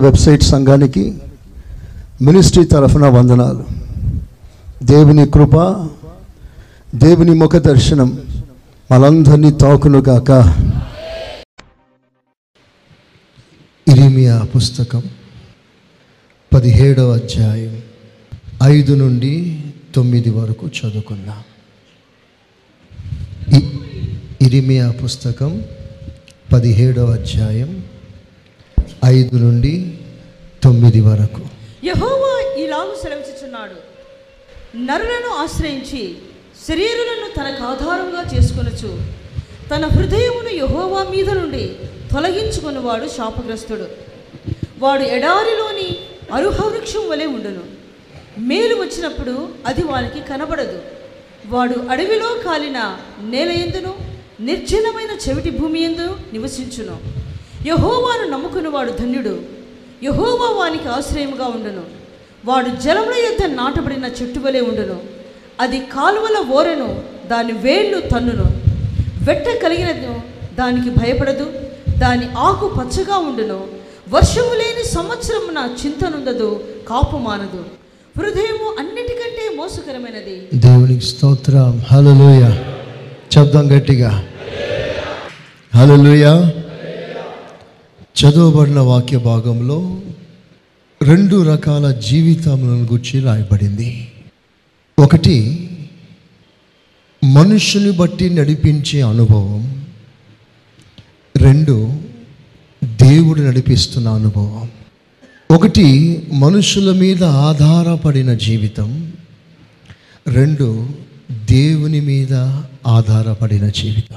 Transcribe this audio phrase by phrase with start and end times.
[0.00, 1.18] Website సంఘానికి
[2.22, 3.64] ministry తరఫున వందనాలు.
[4.82, 5.86] దేవుని కృప
[6.94, 8.22] దేవుని ముఖ దర్శనం
[8.92, 10.30] మనందరినీ తాకునుగాక
[13.88, 15.02] ఇరిమియా పుస్తకం
[16.54, 17.82] పదిహేడవ అధ్యాయం
[18.62, 19.64] ఐదు నుండి
[19.94, 21.42] తొమ్మిది వరకు చదువుకుందాం.
[23.60, 23.78] ఇ-
[24.42, 25.64] ఇరిమియా పుస్తకం
[26.52, 27.84] పదిహేడవ అధ్యాయం
[29.04, 29.98] ఐదు నుండి
[30.62, 31.40] తొమ్మిది వరకు.
[31.84, 33.90] యహోవా ఇలాగు సెలవిచ్చుచున్నాడు.
[34.76, 36.14] నరులను ఆశ్రయించి
[36.68, 39.00] శరీరులను తనకు ఆధారంగా చేసుకొనచ్చు
[39.74, 41.70] తన హృదయమును యహోవా మీద నుండి
[42.12, 43.86] తొలగించుకున్నవాడు శాపగ్రస్తుడు.
[44.78, 45.96] వాడు ఎడారిలోని
[46.32, 47.80] అరుహవృక్షం వలె ఉండును.
[48.38, 50.82] మేలు వచ్చినప్పుడు అది వానికి కనబడదు.
[51.46, 53.94] వాడు అడవిలో కాలిన నేల ఎందును
[54.40, 56.98] నిర్జనమైన చెవిటి భూమి ఎందు నివసించును.
[57.66, 59.40] యహోవాను నమ్ముకున్నవాడు ధన్యుడు.
[60.02, 61.82] యహోవా వానికి ఆశ్రయముగా ఉండును.
[62.44, 65.00] వాడు జలముల యొక్క నాటబడిన చెట్టు వలె ఉండును.
[65.60, 68.44] అది కాలువల ఓరెను దాని వేళ్ళు తన్నును.
[69.24, 70.20] వెట్ట కలిగినను
[70.58, 71.52] దానికి భయపడదు.
[71.98, 73.64] దాని ఆకు పచ్చగా ఉండును.
[74.08, 77.64] వర్షము లేని సంవత్సరమున చింతనుందదు కాపు మానదు.
[78.18, 80.48] హృదయము అన్నిటికంటే మోసకరమైనది.
[80.54, 81.84] దేవునికి స్తోత్రం.
[81.90, 82.50] హల్లెలూయ.
[83.34, 84.28] శబ్దం గట్టిగా.
[85.74, 86.50] హల్లెలూయ.
[88.20, 90.00] చదవబడిన వాక్య భాగంలో
[91.02, 94.08] రెండు రకాల జీవితములను గురించి రాయబడింది.
[94.98, 95.68] ఒకటి
[97.24, 99.86] మనుషుని బట్టి నడిపించే అనుభవం.
[101.36, 101.92] రెండు
[102.84, 104.70] దేవుడు నడిపిస్తున్న అనుభవం.
[105.50, 109.12] ఒకటి మనుషుల మీద ఆధారపడిన జీవితం.
[110.28, 110.88] రెండు
[111.32, 112.34] దేవుని మీద
[112.86, 114.16] ఆధారపడిన జీవితం.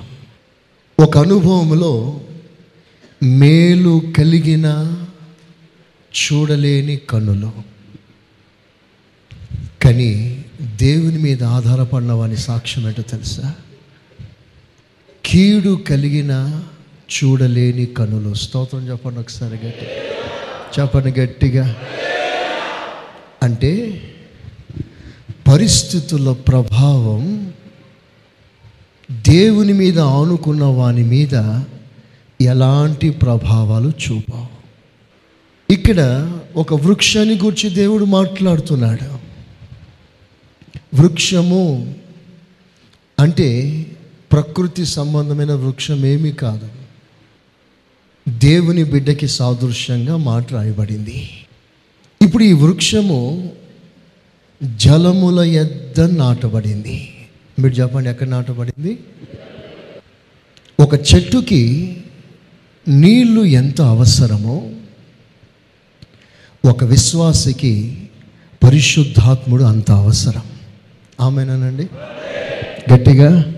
[1.03, 2.19] ఒక అనుభవంలో
[3.23, 4.97] మేలు కలిగిన
[6.02, 7.52] చూడలేని కన్నులు.
[9.83, 13.55] కానీ దేవుని మీద ఆధారపడిన వాని సాక్ష్యం ఏంటో తెలుసా?
[15.25, 16.63] కీడు కలిగిన
[17.13, 19.85] చూడలేని కనులు స్తోత్రం చెప్పండి ఒకసారి గట్టి.
[20.79, 21.75] చెప్పండి గట్టిగా.
[23.44, 24.01] అంటే
[25.47, 27.53] పరిస్థితుల ప్రభావం
[29.11, 31.61] దేవుని మీద ఆనుకున్న వాని మీద
[32.43, 34.63] ఎలాంటి ప్రభావాలు చూపావు.
[35.73, 39.23] ఇక్కడ ఒక వృక్షాన్ని గురించి దేవుడు మాట్లాడుతున్నాడు.
[41.01, 41.95] వృక్షము
[43.19, 43.47] అంటే
[44.31, 46.69] ప్రకృతి సంబంధమైన వృక్షం ఏమీ కాదు.
[48.29, 51.29] దేవుని బిడ్డకి సాదృశ్యంగా మాట రాయబడింది.
[52.21, 53.51] ఇప్పుడు ఈ వృక్షము
[54.75, 57.27] జలముల ఎద్ద నాటబడింది.
[57.59, 58.99] మీరు చెప్పండి ఎక్కడ నాటబడింది?
[60.79, 61.97] ఒక చెట్టుకి
[62.88, 64.69] నీళ్ళు ఎంత అవసరమో
[66.66, 68.09] ఒక విశ్వాసికి
[68.63, 70.41] పరిశుద్ధాత్ముడు అంత అవసరం.
[71.22, 71.88] ఆమెనానండి
[72.93, 73.55] గట్టిగా?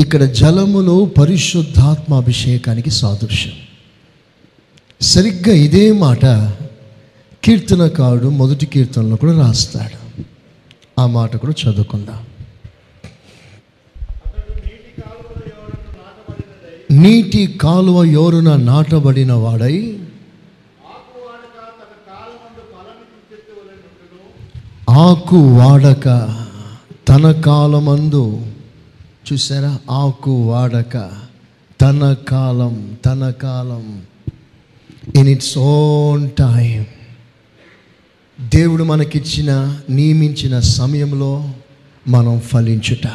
[0.00, 3.52] ఇక్కడ జలములో పరిశుద్ధాత్మ అభిషేకానికి సాదృశ్యం.
[5.00, 6.24] సరిగ్గా ఇదే మాట
[7.44, 10.22] కీర్తనకారుడు మొదటి కీర్తనలో కూడా రాస్తాడు.
[11.00, 12.26] ఆ మాట కూడా చదువుకుందాం.
[16.92, 20.00] నీటి కాలువ యోరున నాటబడిన వాడై
[24.90, 26.36] ఆకు వాడక
[27.08, 28.46] తన కాలమందు
[29.32, 29.78] చూసారా?
[29.90, 31.10] ఆకు వాడక
[31.80, 34.02] తన కాలం తన కాలం
[35.16, 36.86] ఇన్ ఇట్స్ ఓన్ టైం
[38.40, 41.54] దేవుడు మనకిచ్చిన నియమించిన సమయంలో
[42.08, 43.06] మనం ఫలించుట.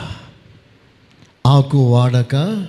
[1.48, 2.66] ఆకు వాడక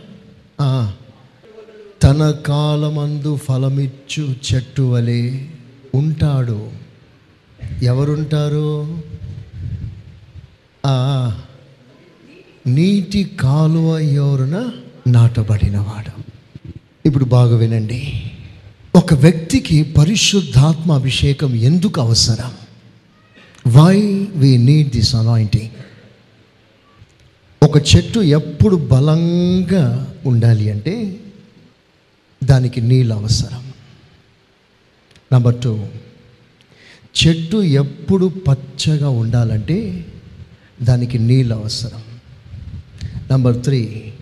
[2.03, 5.45] తన కాలమందు ఫలమిచ్చు చెట్టు వలె
[5.95, 6.71] ఉంటాడు.
[7.83, 8.99] ఎవరుంటారు?
[10.87, 11.39] ఆ,
[12.67, 14.71] నీటి కాలువ ఎవరున
[15.07, 16.23] నాటబడినవాడు.
[17.07, 18.31] ఇప్పుడు బాగా వినండి.
[18.97, 22.53] ఒక వ్యక్తికి పరిశుద్ధాత్మ అభిషేకం ఎందుకు అవసరం?
[23.73, 25.71] Why we need this anointing
[27.63, 31.21] ఒక చెట్టు ఎప్పుడు బలంగా ఉండాలి అంటే
[32.45, 33.73] దానికి నీళ్ళు అవసరం.
[35.33, 35.87] నెంబర్ టూ
[37.19, 40.07] చెట్టు ఎప్పుడు పచ్చగా ఉండాలంటే
[40.83, 42.03] దానికి నీళ్ళు అవసరం.
[43.31, 44.13] నెంబర్ త్రీ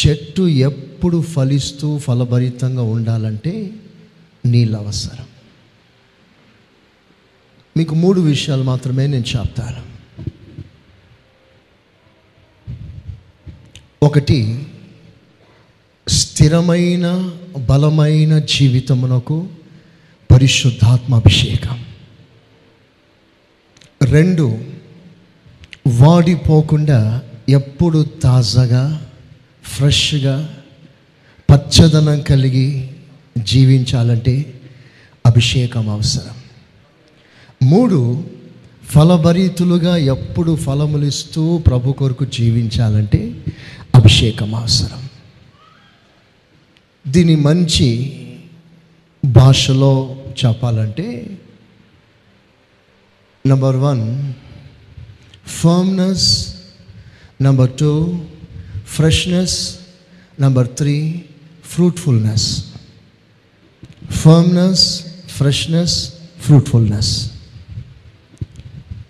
[0.00, 3.72] చెట్టు ఎప్పుడు ఫలిస్తూ ఫలభరితంగా ఉండాలంటే
[4.46, 5.26] నీళ్ళు అవసరం.
[7.76, 9.94] మీకు మూడు విషయాలు మాత్రమే నేను చెప్తాను.
[14.02, 14.66] ఒకటి
[16.08, 17.30] స్థిరమైన
[17.68, 19.48] బలమైన జీవితమునకు
[20.30, 21.84] పరిశుద్ధాత్మాభిషేకం.
[24.02, 24.58] రెండు
[25.88, 29.10] వాడిపోకుండా ఎప్పుడు తాజాగా
[29.64, 30.54] ఫ్రెష్గా
[31.52, 32.90] పచ్చదనం కలిగి
[33.38, 34.60] జీవించాలంటే
[35.26, 36.34] అభిషేకం అవసరం.
[37.62, 38.24] మూడు
[38.84, 43.44] ఫలభరితులుగా ఎప్పుడు ఫలములిస్తూ ప్రభు కొరకు జీవించాలంటే
[43.94, 45.03] అభిషేకం అవసరం.
[47.06, 47.88] దీని మంచి
[49.24, 51.36] భాషలో చెప్పాలంటే
[53.46, 54.32] number one
[55.60, 56.56] firmness
[57.42, 58.18] number two
[58.86, 59.78] freshness
[60.40, 61.24] number three
[61.64, 62.48] fruitfulness
[64.22, 65.96] firmness freshness
[66.40, 67.12] fruitfulness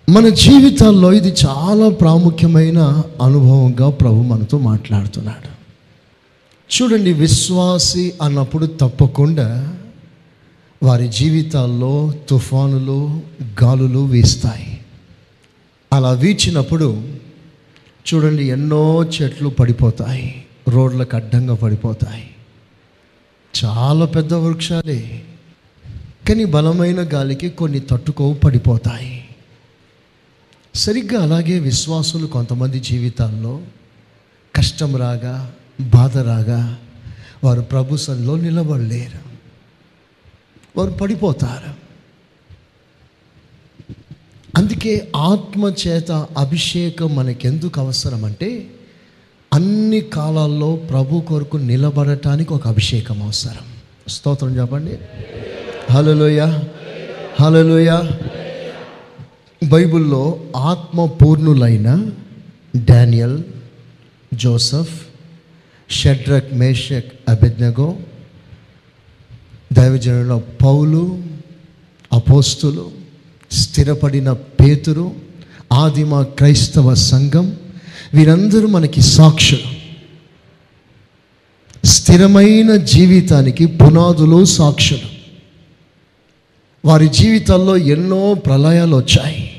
[0.09, 2.81] మన జీవితాల్లో ఇది చాలా ప్రాముఖ్యమైన
[3.23, 5.54] అనుభవంగా ప్రభు మనతో మాట్లాడుతున్నాడు.
[6.71, 9.79] చూడండి విశ్వాసి అన్నప్పుడు తప్పకుండా
[10.83, 13.23] వారి జీవితాల్లో తుఫానులు
[13.63, 14.81] గాలులు వీస్తాయి.
[15.93, 16.89] అలా వీచినప్పుడు
[18.07, 22.31] చూడండి ఎన్నో చెట్లు పడిపోతాయి రోడ్లకు అడ్డంగా పడిపోతాయి.
[23.55, 25.23] చాలా పెద్ద వృక్షాలే
[26.29, 29.25] కానీ బలమైన గాలికి కొన్ని తట్టుకోవు పడిపోతాయి.
[30.75, 33.61] సరిగ్గా అలాగే విశ్వాసులు కొంతమంది జీవితాల్లో
[34.55, 36.79] కష్టం రాగా బాధ రాగా
[37.45, 39.35] వారు ప్రభు సన్నిలో నిలబడలేరు.
[40.79, 41.85] వారు పడిపోతారు.
[44.57, 48.71] అందుకే ఆత్మ చేత అభిషేకం మనకెందుకు అవసరం అంటే
[49.55, 53.67] అన్ని కాలాల్లో ప్రభు కొరకు నిలబడటానికి ఒక అభిషేకం అవసరం.
[54.09, 54.99] స్తోత్రం చెప్పండి.
[55.93, 56.59] హలోయ
[57.41, 58.01] హలోయ
[59.69, 62.11] బైబిల్లో ఆత్మ పూర్ణులైన
[62.77, 63.43] Daniel
[64.35, 65.07] Joseph
[65.91, 67.97] Shadrach Meshach Abednego
[69.73, 71.23] దైవజనుల పౌలు
[72.13, 72.91] అపోస్తులు
[73.51, 75.13] స్థిరపడిన పేతురు
[75.73, 77.57] ఆదిమ క్రైస్తవ సంఘం
[78.15, 79.85] వీరందరూ మనకి సాక్షులు.
[81.87, 85.15] స్థిరమైన జీవితానికి పునాదులు సాక్షులు.
[86.85, 89.51] వారి జీవితాల్లో ఎన్నో ప్రళయాలు వచ్చాయి.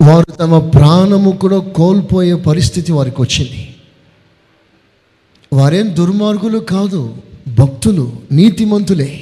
[0.00, 3.67] వారు తమ ప్రాణము కూడా కోల్పోయే పరిస్థితి వారికి వచ్చింది.
[5.52, 7.14] వారేం దుర్మార్గులు కాదు
[7.58, 9.18] భక్తులు నీతిమంతులే.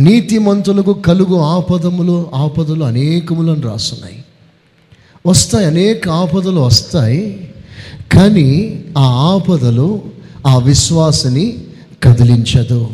[0.00, 4.24] నీతిమంతులకు కలుగు ఆపదములు ఆపదలు అనేకములను రాస్తున్నాయి
[5.26, 7.54] వస్తాయి అనేక ఆపదలు వస్తాయి
[8.12, 10.02] కానీ ఆ ఆపదలు
[10.46, 11.58] ఆ విశ్వాసని
[12.02, 12.88] కదిలించదు.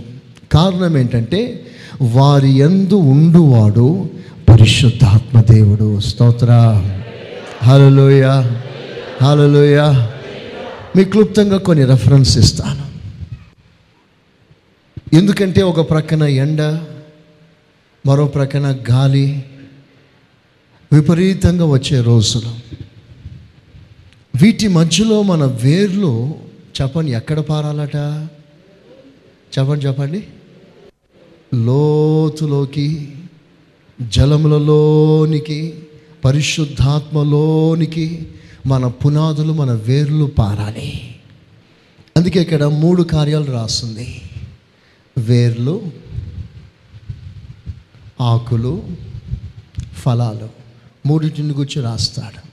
[0.53, 1.67] కారణం ఏంటంటే
[2.03, 4.09] వారి ఎందు ఉండువాడు
[4.49, 6.01] పరిశుద్ధాత్మ దేవుడు.
[6.01, 6.83] స్తోత్ర.
[7.63, 8.25] హలలోయ
[9.23, 10.07] హలలోయ
[10.97, 12.87] మీకు క్లుప్తంగా కొన్ని రెఫరెన్స్ ఇస్తాను.
[15.17, 16.85] ఎందుకంటే ఒక ప్రక్కన ఎండ
[18.07, 19.45] మరో ప్రక్కన గాలి
[20.93, 22.77] విపరీతంగా వచ్చే రోజులు.
[24.43, 26.35] వీటి మధ్యలో మన వేర్లు
[26.81, 28.29] చెప్పండి ఎక్కడ పారాలట?
[29.59, 30.23] చెప్పండి చెప్పండి.
[31.55, 33.09] లోతులోకి
[34.01, 35.75] జలములలోనికి
[36.25, 38.29] పరిశుద్ధాత్మలోనికి
[38.67, 41.15] మన పునాదులు మన వేర్లు పారాలి.
[42.17, 44.23] అందుకే ఇక్కడ మూడు కార్యాలు రాస్తుంది.
[45.19, 45.93] వేర్లు
[48.21, 48.89] ఆకులు
[49.93, 50.49] ఫలాలు.
[51.07, 52.47] మూడింటిని గురించి రాస్తాడు.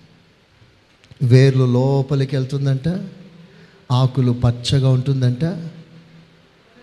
[1.26, 2.88] వేర్లు లోపలికి వెళ్తుందంట
[3.92, 5.70] ఆకులు పచ్చగా ఉంటుందంట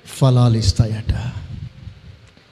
[0.06, 1.32] ఫలాలు ఇస్తాయట.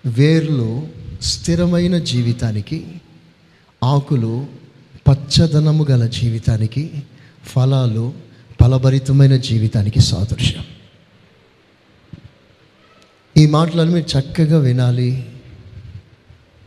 [0.06, 0.88] వేర్లు
[1.23, 3.00] స్థిరమైన జీవితానికి
[3.85, 4.47] ఆకులు
[5.09, 6.91] పచ్చదనము గల జీవితానికి
[7.45, 8.12] ఫలాలు
[8.61, 10.65] ఫలభరితమైన జీవితానికి సాదృశ్యం.
[13.37, 15.27] ఈ మాటలను మీరు చక్కగా వినాలి.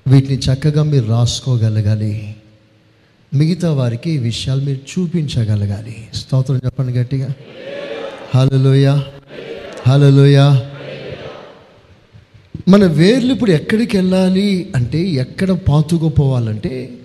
[0.07, 2.35] వీటిని చక్కగా మీరు రాసుకోగలగాలి.
[3.33, 6.07] మిగతా వారికి ఈ విషయాలు మీరు చూపించగలగాలి.
[6.13, 7.33] స్తోత్రం చెప్పండి గట్టిగా.
[8.35, 9.01] హలోయ
[9.87, 10.39] హలోయ
[12.67, 16.97] మన వేర్లు ఇప్పుడు ఎక్కడికి వెళ్ళాలి అంటే ఎక్కడ పాతుకుపోవాలంటే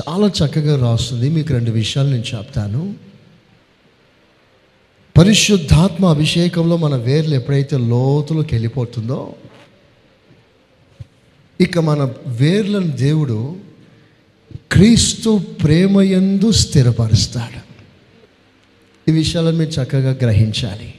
[0.00, 1.28] చాలా చక్కగా రాస్తుంది.
[1.28, 2.94] మీకు రెండు విషయాలు నేను చెప్తాను.
[5.18, 9.34] పరిశుద్ధాత్మ అభిషేకంలో మన వేర్లు ఎప్పుడైతే లోతులోకి వెళ్ళిపోతుందో
[11.60, 13.56] ఇక మన వేర్లను దేవుడు
[14.72, 17.72] క్రీస్తు ప్రేమయందు స్థిరపరుస్తాడు.
[19.10, 20.94] ఈ విషయాలను మీరు చక్కగా గ్రహించాలి.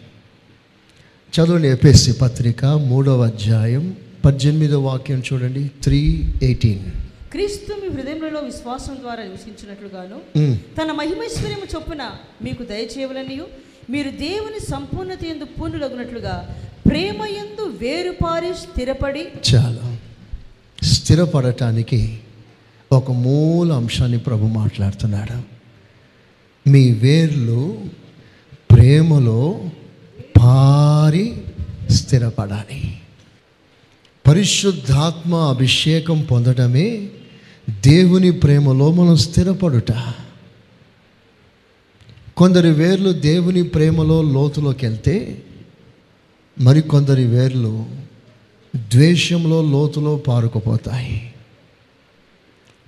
[1.33, 5.71] చదవండి ఎపిఎస్సి పత్రిక మూడవ అధ్యాయం పద్దెనిమిదవ వాక్యం చూడండి.
[5.83, 7.02] Three eighteen.
[7.34, 10.18] క్రీస్తు మీ హృదయంలో విశ్వాసం ద్వారా నివసించినట్లుగాను
[10.78, 12.12] తన మహిమైశ్వర్యము చొప్పున
[12.42, 13.46] మీకు దయచేయవలనియు
[13.90, 16.56] మీరు దేవుని సంపూర్ణత ఎందు పూర్ణులగునట్లుగా
[16.90, 19.24] ప్రేమ ఎందు వేరుపారి స్థిరపడి
[19.56, 19.98] చాలా.
[20.84, 22.20] స్థిరపడటానికి
[22.92, 25.38] ఒక మూల అంశాన్ని ప్రభు మాట్లాడుతున్నాడు.
[26.70, 27.82] మీ వేర్లు
[28.72, 29.70] ప్రేమలో
[30.42, 31.36] పారి
[31.90, 32.98] స్థిరపడాలి.
[34.28, 37.10] పరిశుద్ధాత్మ అభిషేకం పొందడమే
[37.70, 39.91] దేవుని ప్రేమలో మనం స్థిరపడుట.
[42.38, 45.43] కొందరి వేర్లు దేవుని ప్రేమలో లోతులోకి వెళ్తే
[46.62, 47.86] మరికొందరి వేర్లు
[48.75, 51.34] ద్వేషంలో లోతులో పారుకుపోతాయి.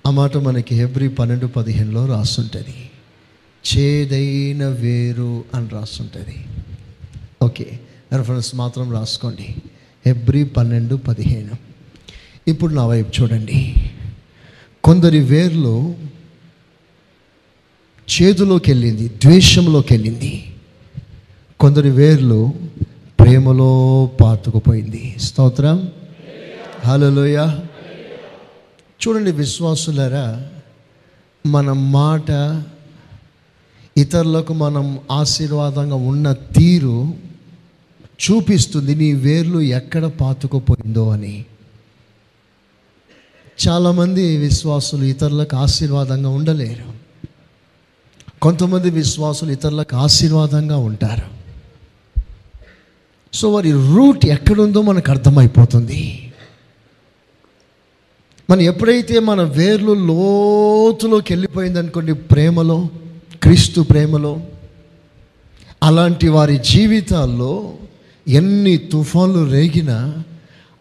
[0.06, 2.90] ఆ మాట మనకి ఎవ్రీ పన్నెండు పదిహేనులో రాస్తుంటుంది
[3.74, 6.44] చేదైన వేరు అని రాస్తుంటుంది
[7.42, 7.80] ఓకే
[8.12, 9.56] రెఫరెన్స్ మాత్రం రాసుకోండి.
[10.06, 11.50] ఎవ్రీ పన్నెండు పదిహేను.
[12.48, 13.74] ఇప్పుడు నా వైపు చూడండి.
[14.86, 15.94] కొందరి వేర్లు
[18.08, 20.56] చేదులోకి వెళ్ళింది ద్వేషంలోకి వెళ్ళింది
[21.60, 22.52] కొందరి వేర్లు
[23.20, 23.70] ప్రేమలో
[24.20, 25.16] పాతుకుపోయింది.
[25.20, 25.92] స్తోత్రం.
[26.84, 27.38] హలోయ
[29.02, 30.46] చూడండి విశ్వాసులరా
[31.46, 32.30] మన మాట
[33.96, 37.14] ఇతరులకు మనం ఆశీర్వాదంగా ఉన్న తీరు
[38.24, 41.44] చూపిస్తుంది నీ వేర్లు ఎక్కడ పాతుకుపోయిందో అని.
[43.68, 46.84] చాలామంది విశ్వాసులు ఇతరులకు ఆశీర్వాదంగా ఉండలేరు.
[48.42, 51.36] కొంతమంది విశ్వాసులు ఇతరులకు ఆశీర్వాదంగా ఉంటారు.
[53.34, 56.32] సో వారి రూట్ ఎక్కడుందో మనకు అర్థమైపోతుంది.
[58.50, 62.88] మనం ఎప్పుడైతే మన వేర్లు లోతులోకి వెళ్ళిపోయిందనుకోండి ప్రేమలో
[63.42, 64.40] క్రీస్తు ప్రేమలో
[65.82, 67.74] అలాంటి వారి జీవితాల్లో
[68.28, 70.24] ఎన్ని తుఫాన్లు రేగినా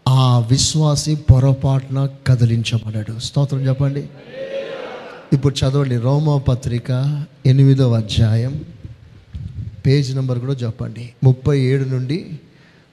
[0.07, 4.07] ఆ విశ్వాసి పొరపాటున కదిలించబడాడు స్తోత్రం చెప్పండి.
[5.33, 5.97] ఇప్పుడు చదవండి.
[5.97, 8.65] రోమా పత్రిక ఎనిమిదవ అధ్యాయం.
[9.85, 11.13] పేజ్ నెంబర్ కూడా చెప్పండి.
[11.23, 12.39] ముప్పై ఏడు నుండి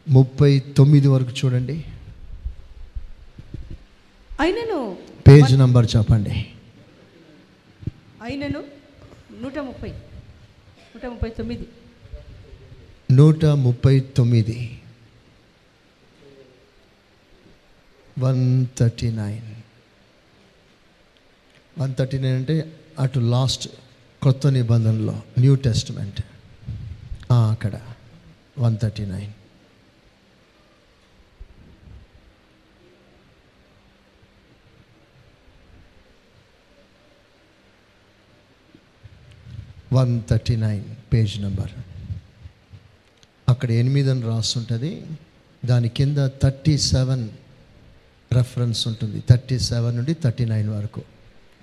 [0.09, 1.85] ముప్పై తొమ్మిది వరకు చూడండి.
[4.41, 4.97] అయినను
[5.29, 6.47] పేజ్ నంబర్ చెప్పండి.
[8.23, 8.63] అయినను
[9.43, 9.89] నూట ముప్పై.
[9.89, 11.67] నూట ముప్పై తొమ్మిది.
[13.13, 14.79] నూట ముప్పై తొమ్మిది.
[18.19, 19.55] One thirty nine.
[21.81, 23.69] One thirty nine అంటే అటు లాస్ట్
[24.23, 26.21] కొత్త నిబంధనలో న్యూ టెస్ట్మెంట్.
[27.33, 27.81] అక్కడ.
[28.59, 29.33] One thirty nine.
[39.93, 41.71] One thirty nine page number.
[43.49, 45.07] అక్కడ ఎనిమిది అని రాస్తుంటుంది
[45.65, 47.29] దాని కింద థర్టీ సెవెన్
[48.33, 49.23] రెఫరెన్స్ ఉంటుంది.
[49.31, 51.01] థర్టీ సెవెన్ నుండి థర్టీ నైన్ వరకు.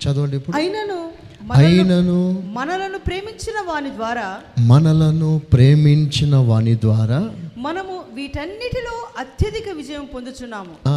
[0.05, 0.57] చదవండి ఇప్పుడు.
[0.57, 1.11] అయినను
[1.41, 10.89] మనలను- అయినను మనలను ప్రేమించిన వాని ద్వారా మనలను ప్రేమించిన వాని ద్వారా మనము వీటన్నిటిలో అత్యధిక విజయం పొందుచున్నాము.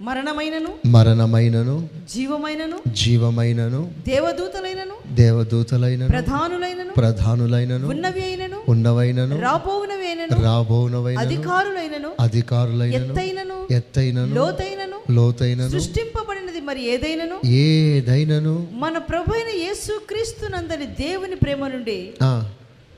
[0.00, 1.74] మరణమైనను మరణమైనను
[2.08, 13.58] జీవమైనను జీవమైనను దేవదూతలైనను దేవదూతలైనను ప్రధానులైనను ప్రధానులైనను ఉన్నవి అయినను ఉన్నవైనను రాబోవునవి అయినను రాబోనవైనను అధికారులైనను అధికారులైనను ఎత్తైనను
[13.70, 17.36] ఎత్తైనను లోతైనను లోతైనను సృష్టింపబడినది మరి ఏదైనను?
[17.44, 22.32] ఏదైనను మన ప్రభు అయిన యేసు క్రీస్తునందని దేవుని ప్రేమ నుండి ఆ,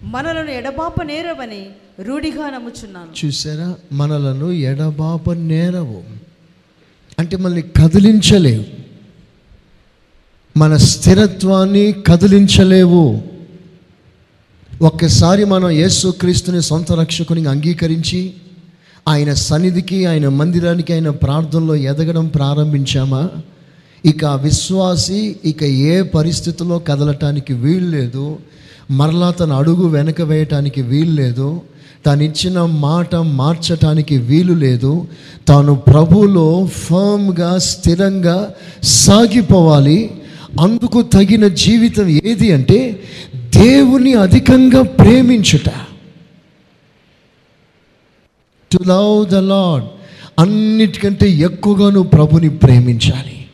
[0.03, 1.62] మనలను ఎడబాప నేరవని
[2.00, 3.11] రూఢిగా నమ్ముచున్నాను.
[3.12, 3.69] చూసారా?
[3.93, 6.00] మనలను ఎడబాప నేరవు.
[7.18, 8.64] అంటే మనల్ని కదిలించలేవు.
[10.56, 13.23] మన స్థిరత్వాన్ని కదిలించలేవు.
[14.82, 18.35] ఒక్కసారి మనం యేసుక్రీస్తుని సొంత రక్షకుని అంగీకరించి
[19.08, 23.30] ఆయన సన్నిధికి ఆయన మందిరానికి ఆయన ప్రార్థనలో ఎదగడం ప్రారంభించామా?
[24.06, 28.38] ఇక విశ్వాసి ఇక ఏ పరిస్థితుల్లో కదలటానికి వీలు లేదు
[28.90, 31.61] మరలా తన అడుగు వెనక వేయటానికి వీలు లేదు
[32.06, 35.08] తాను ఇచ్చిన మాట మార్చటానికి వీలు లేదు.
[35.48, 40.10] తాను ప్రభులో ఫర్మ్గా స్థిరంగా సాగిపోవాలి.
[40.60, 43.02] అందుకు తగిన జీవితం ఏది అంటే
[43.34, 45.68] దేవుని అధికంగా ప్రేమించుట.
[48.72, 49.84] టు లవ్ ద లాడ్
[50.40, 53.46] అన్నిటికంటే ఎక్కువగా నువ్వు ప్రభుని ప్రేమించాలి.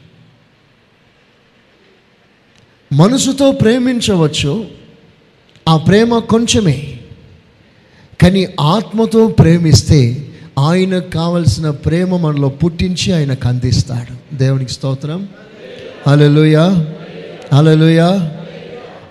[2.92, 4.66] మనసుతో ప్రేమించవచ్చు.
[5.68, 6.98] ఆ ప్రేమ కొంచెమే.
[8.22, 14.36] కానీ ఆత్మతో ప్రేమిస్తే ఆయనకు కావలసిన ప్రేమ మనలో పుట్టించి ఆయనకు అందిస్తాడు.
[14.36, 15.28] దేవునికి స్తోత్రం.
[16.06, 16.56] హల్లెలూయ.
[17.54, 18.18] హల్లెలూయ.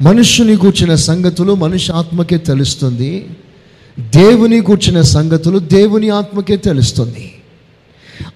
[0.01, 3.27] మనుష్యుని కూర్చిన సంగతులు మనిషి ఆత్మకే తెలుస్తుంది.
[3.99, 7.33] దేవుని కూర్చిన సంగతులు దేవుని ఆత్మకే తెలుస్తుంది.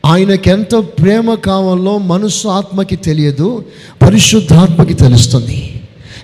[0.06, 3.66] ఆయనకి ఎంత ప్రేమ కావాలో మనస్సు ఆత్మకి తెలియదు
[4.02, 5.82] పరిశుద్ధాత్మకి తెలుస్తుంది.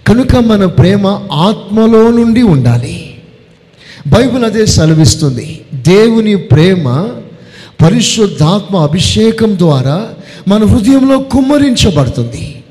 [0.08, 3.11] కనుక మన ప్రేమ ఆత్మలో నుండి ఉండాలి.
[4.08, 5.65] బైబిల్ అదే సెలవిస్తుంది.
[5.74, 7.10] దేవుని ప్రేమ
[7.86, 10.13] పరిశుద్ధాత్మ అభిషేకం ద్వారా
[10.48, 12.63] మన హృదయంలో కుమ్మరించబడుతుంది.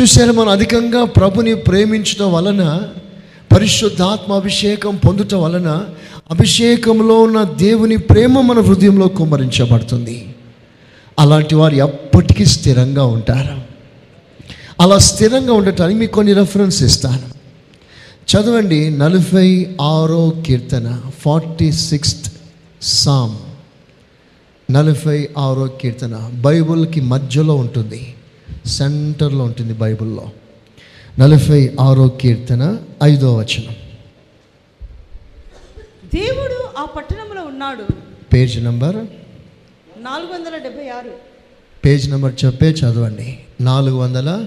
[0.00, 2.80] చూసారా మనం అధికంగా ప్రభుని ప్రేమించడం వలన
[3.52, 5.84] పరిశుద్ధాత్మ అభిషేకం పొందుట వలన
[6.30, 10.34] అభిషేకంలో ఉన్న దేవుని ప్రేమ మన హృదయంలో కుమ్మరించబడుతుంది.
[11.18, 13.62] అలాంటి వారు ఎప్పటికీ స్థిరంగా ఉంటారు.
[14.80, 17.33] అలా స్థిరంగా ఉండటానికి మీకు కొన్ని రెఫరెన్స్ ఇస్తాను.
[18.32, 22.32] చదవండి నలభై ఆరో కీర్తన ఫార్టీ సిక్స్త్
[22.82, 23.36] సామ్.
[24.72, 28.14] నలభై ఆరో కీర్తన బైబిల్కి మధ్యలో ఉంటుంది
[28.66, 30.30] సెంటర్లో ఉంటుంది బైబిల్లో.
[31.18, 33.76] నలభై ఆరో కీర్తన ఐదో వచనం.
[36.14, 37.84] దేవుడు ఆ పట్టణంలో ఉన్నాడు.
[38.34, 38.96] Page number?
[40.02, 41.10] నాలుగు వందల డెబ్బై ఆరు.
[41.84, 43.38] పేజ్ నెంబర్ చెప్పే చదవండి.
[43.60, 44.46] నాలుగు వందల?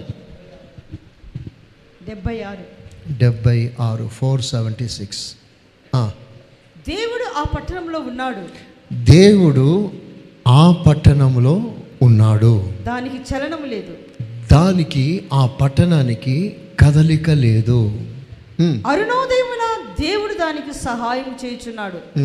[2.08, 2.77] డెబ్బై ఆరు.
[3.12, 5.34] డెబ్బై ఆరు ఫోర్ సెవెంటీ సిక్స్.
[6.88, 8.42] దేవుడు ఆ పట్టణంలో ఉన్నాడు.
[8.94, 9.92] దేవుడు
[10.48, 12.74] ఆ పట్టణంలో ఉన్నాడు.
[12.88, 13.94] దానికి చలనం లేదు.
[14.52, 17.88] దానికి ఆ పట్టణానికి కదలిక లేదు.
[18.62, 22.20] అరుణోదయమున దేవుడు దానికి సహాయం చేయుచున్నాడు.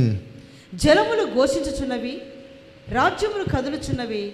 [0.76, 2.18] జలములు ఘోషించుచున్నవి
[2.88, 4.32] రాజ్యములు కదులుచున్నవి.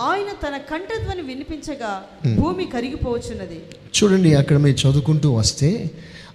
[0.00, 2.02] ఆయన తన కంఠధ్వని వినిపించగా
[2.34, 3.60] భూమి కరిగిపోవచ్చున్నది.
[3.94, 5.90] చూడండి అక్కడ మీరు చదువుకుంటూ వస్తే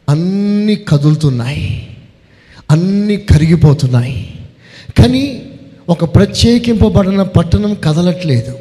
[0.09, 1.97] అన్నీ కదులుతున్నాయి.
[2.71, 4.35] అన్నీ కరిగిపోతున్నాయి.
[4.99, 5.51] కానీ
[5.89, 8.57] ఒక ప్రత్యేకింపబడిన పట్టణం కదలట్లేదు.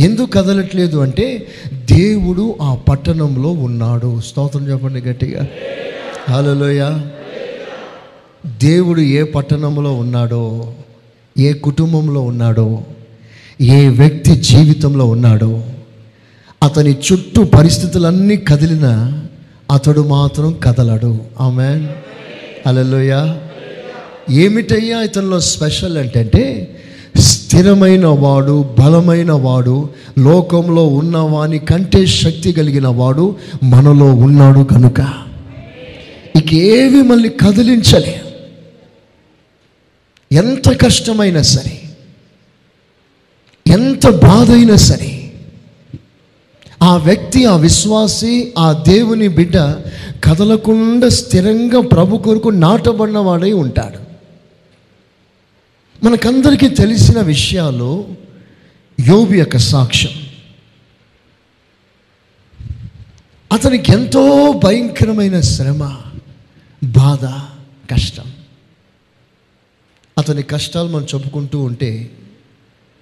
[0.00, 4.20] ఎందుకు కదలట్లేదు అంటే దేవుడు ఆ పట్టణంలో ఉన్నాడు.
[4.20, 5.46] స్తోత్రం చెప్పండి గట్టిగా.
[6.28, 7.00] హలోయ
[8.46, 10.74] దేవుడు ఏ పట్టణంలో ఉన్నాడో
[11.38, 12.82] ఏ కుటుంబంలో ఉన్నాడో
[13.60, 15.64] ఏ వ్యక్తి జీవితంలో ఉన్నాడో
[16.62, 19.22] అతని చుట్టూ పరిస్థితులన్నీ కదిలినా
[19.72, 21.18] అతడు మాత్రం కదలడు.
[21.40, 21.88] ఆమె
[22.66, 23.34] అలలోయ
[24.30, 26.76] ఏమిటయ్యా ఇతనిలో స్పెషల్ ఏంటంటే
[27.18, 29.88] స్థిరమైన వాడు బలమైన వాడు
[30.18, 35.00] లోకంలో ఉన్నవాని కంటే శక్తి కలిగిన వాడు మనలో ఉన్నాడు కనుక.
[36.36, 38.20] ఇక ఏవి మళ్ళీ కదిలించలే.
[40.32, 41.80] ఎంత కష్టమైనా సరే
[43.74, 45.10] ఎంత బాధ అయినా సరే
[46.82, 49.56] ఆ వ్యక్తి ఆ విశ్వాసి ఆ దేవుని బిడ్డ
[50.24, 54.00] కదలకుండా స్థిరంగా ప్రభు కొరకు నాటబడినవాడై ఉంటాడు.
[56.04, 57.90] మనకందరికీ తెలిసిన విషయాలు
[59.08, 60.12] యోబు యొక్క సాక్ష్యం.
[63.52, 64.24] అతనికి ఎంతో
[64.64, 65.82] భయంకరమైన శ్రమ
[66.84, 67.24] బాధ
[67.92, 68.26] కష్టం.
[70.18, 71.90] అతని కష్టాలు మనం చెప్పుకుంటూ ఉంటే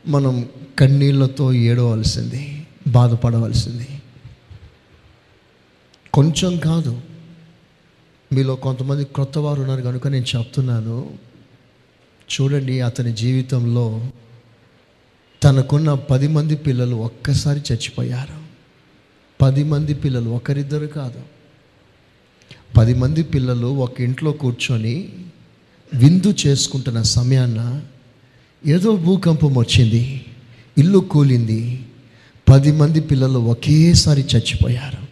[0.08, 3.86] మనం కన్నీళ్ళతో ఏడవలసింది బాధపడవలసింది.
[6.14, 7.00] కొంచెం కాదు.
[8.32, 11.18] మీలో కొంతమంది క్రొత్త వారు ఉన్నారు కనుక నేను చెప్తున్నాను.
[12.32, 14.10] చూడండి అతని జీవితంలో
[15.42, 18.42] తనకున్న పది మంది పిల్లలు ఒక్కసారి చచ్చిపోయారు.
[19.42, 21.20] పది మంది పిల్లలు ఒకరిద్దరు కాదు.
[22.76, 25.12] పది మంది పిల్లలు ఒక ఇంట్లో కూర్చొని
[25.94, 27.82] విందు చేసుకుంటున్న సమయాన్న
[28.66, 30.24] ఏదో భూకంపం వచ్చింది
[30.78, 31.86] ఇల్లు కూలింది
[32.50, 35.02] పది మంది పిల్లలు ఒకేసారి చచ్చిపోయారు.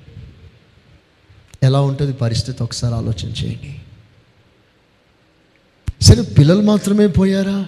[1.62, 2.62] ఎలా ఉంటుంది పరిస్థితి?
[2.62, 3.80] ఒకసారి ఆలోచన చేయండి.
[6.00, 7.66] సరే పిల్లలు మాత్రమే పోయారా?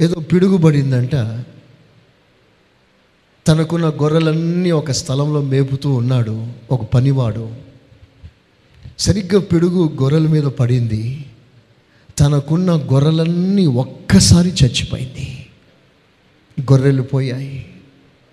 [0.00, 1.14] ఏదో పిడుగుబడిందంట.
[3.46, 7.56] తనకున్న గొర్రెలన్నీ ఒక స్థలంలో మేపుతూ ఉన్నాడు ఒక పనివాడు.
[8.98, 11.24] సరిగ్గా పిడుగు గొర్రెల మీద పడింది.
[12.18, 15.46] తనకున్న గొర్రెలన్నీ ఒక్కసారి చచ్చిపోయింది.
[16.60, 17.66] గొర్రెలు పోయాయి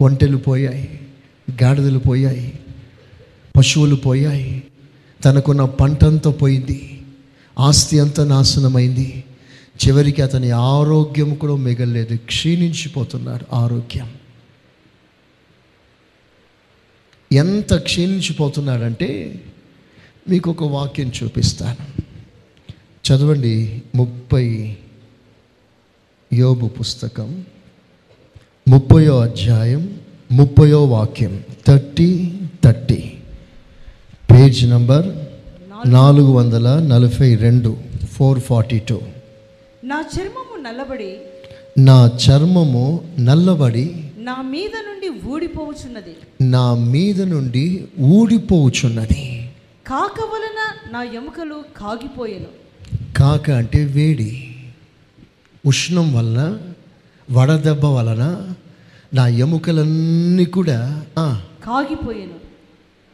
[0.01, 0.99] ఒంటెలు పోయాయి
[1.63, 2.59] గాడిదలు పోయాయి
[3.57, 4.63] పశువులు పోయాయి.
[5.25, 7.01] తనకున్న పంటంతా పోయింది
[7.59, 9.23] ఆస్తి అంతా నాశనమైంది.
[9.87, 14.13] చివరికి అతని ఆరోగ్యం కూడా మిగలలేదు క్షీణించిపోతున్నాడు ఆరోగ్యం.
[17.31, 19.41] ఎంత క్షీణించిపోతున్నాడంటే
[20.29, 22.02] మీకు ఒక వాక్యం చూపిస్తాను.
[23.05, 24.75] చదవండి ముప్పై
[26.31, 27.45] యోబు పుస్తకం
[28.67, 29.99] ముప్పయో అధ్యాయం
[30.31, 32.07] ముప్పయో వాక్యం థర్టీ
[32.63, 32.99] థర్టీ.
[34.31, 35.05] పేజ్ నంబర్
[35.87, 37.77] నాలుగు వందల నలభై రెండు
[38.13, 38.99] ఫోర్ ఫార్టీ టూ.
[39.83, 41.11] నా చర్మము నల్లబడి
[41.77, 43.85] నా చర్మము నల్లబడి
[44.17, 47.67] నా మీద నుండి ఊడిపోవచున్నది నా మీద నుండి
[48.01, 49.23] ఊడిపోవుచున్నది
[49.87, 50.59] కాక వలన
[50.91, 52.51] నా ఎముకలు కాగిపోయెను.
[53.17, 54.56] కాక అంటే వేడి.
[55.65, 56.60] ఉష్ణం వలన
[57.32, 58.54] వడదెబ్బ వలన
[59.13, 61.06] నా ఎముకలన్నీ కూడా
[61.65, 62.34] కాగిపోయెను.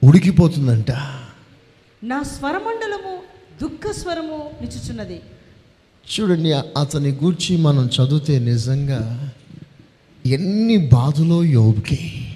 [0.04, 0.92] ఉడికిపోతుందంట.
[2.04, 3.20] నా స్వరమండలము
[3.62, 5.22] దుఃఖ స్వరము నిచుచున్నది
[6.10, 9.32] చూడండి అతని గూర్చి మనం చదివితే నిజంగా
[10.26, 12.36] ఎన్ని బాధలో యోబుకి.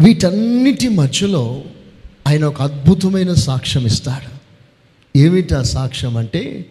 [0.00, 1.64] వీటన్నిటి మధ్యలో
[2.26, 4.39] ఆయన ఒక అద్భుతమైన సాక్ష్యం ఇస్తాడు
[5.16, 6.66] ఏమిటి ఆ సాక్ష్యం అంటే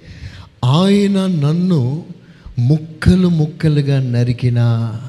[0.66, 2.06] ఆయన నన్ను
[2.60, 5.00] ముక్కలు ముక్కలుగా నరికినా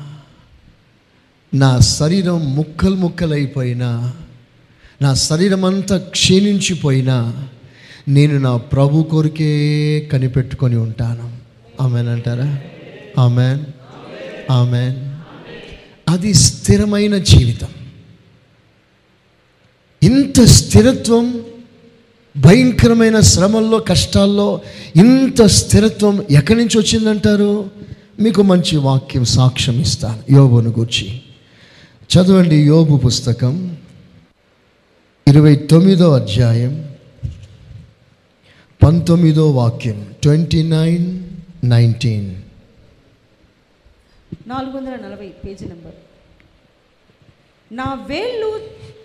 [1.55, 4.13] నా శరీరం ముక్కలు ముక్కలైపోయినా
[5.03, 7.49] నా శరీరం అంతా క్షీణించిపోయినా
[8.09, 11.37] నేను నా ప్రభు కొరికే కనిపెట్టుకొని ఉంటాను.
[11.81, 12.59] ఆమెన్ అంటారా?
[13.19, 13.61] ఆమెన్.
[14.51, 14.97] ఆమెన్.
[16.09, 17.69] అది స్థిరమైన జీవితం.
[20.03, 21.45] ఇంత స్థిరత్వం
[22.37, 24.61] భయంకరమైన శ్రమల్లో కష్టాల్లో
[24.97, 27.71] ఇంత స్థిరత్వం ఎక్కడి నుంచి వచ్చిందంటారు?
[28.21, 30.33] మీకు మంచి వాక్యం సాక్ష్యం ఇస్తాను.
[30.33, 31.21] యోబును గూర్చి.
[32.13, 33.77] చదవండి యోబు పుస్తకం
[35.29, 36.91] ఇరవై తొమ్మిదో అధ్యాయం
[38.83, 41.23] పంతొమ్మిదో వాక్యం ట్వంటీ నైన్
[41.65, 42.35] నైన్టీన్.
[44.47, 45.95] నాలుగు వందల నలభై పేజీ నెంబర్.
[47.75, 48.61] నా వేళ్ళు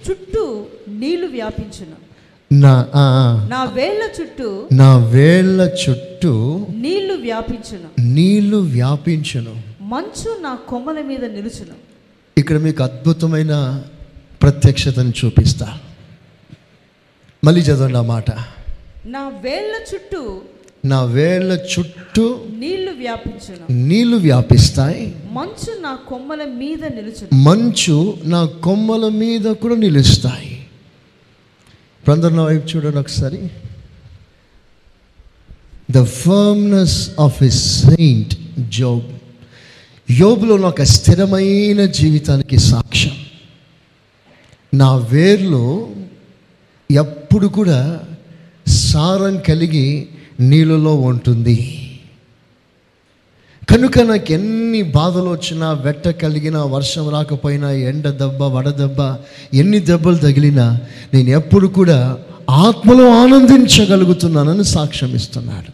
[0.10, 2.15] చుట్టూ నీళ్ళు వ్యాపించున్నాను
[2.52, 2.88] నా.
[3.50, 8.02] నా వేళ్ళ చుట్టూ నా వేళ్ళ చుట్టూ నీళ్ళు వ్యాపించును.
[8.02, 9.56] నీళ్ళు వ్యాపించును.
[9.82, 11.76] మంచు నా కొమ్మల మీద నిలుచును.
[12.38, 13.84] ఇక్కడ మీకు అద్భుతమైన
[14.42, 15.78] ప్రత్యక్షతను చూపిస్తా.
[17.44, 18.32] మళ్ళీ చదవండి ఆ మాట.
[19.06, 20.42] నా వేళ్ళ చుట్టూ
[20.86, 23.88] నా వేళ్ళ చుట్టూ నీళ్ళు వ్యాపించును.
[23.88, 25.16] నీళ్ళు వ్యాపిస్తాయి.
[25.32, 27.36] మంచు నా కొమ్మల మీద నిలుచును.
[27.36, 30.55] మంచు నా కొమ్మల మీద కూడా నిలుస్తాయి.
[32.08, 33.40] ఇప్పుడు నా వైపు చూడండి ఒకసారి.
[35.92, 38.34] The firmness of a saint
[38.70, 39.08] Job
[40.10, 43.16] యోబులో ఒక స్థిరమైన జీవితానికి సాక్ష్యం
[44.74, 45.88] నా వేర్లో
[46.92, 47.80] ఎప్పుడు కూడా
[48.68, 50.08] సారం కలిగి
[50.40, 51.58] నీళ్ళలో ఉంటుంది
[53.70, 59.16] కనుక నాకు ఎన్ని బాధలు వచ్చినా వెట్ట కలిగినా వర్షం రాకపోయినా ఎండ దెబ్బ వడదెబ్బ
[59.54, 60.80] ఎన్ని దెబ్బలు తగిలినా
[61.14, 62.18] నేను ఎప్పుడు కూడా
[62.50, 65.72] ఆత్మలో ఆనందించగలుగుతున్నానని సాక్ష్యం ఇస్తున్నాడు.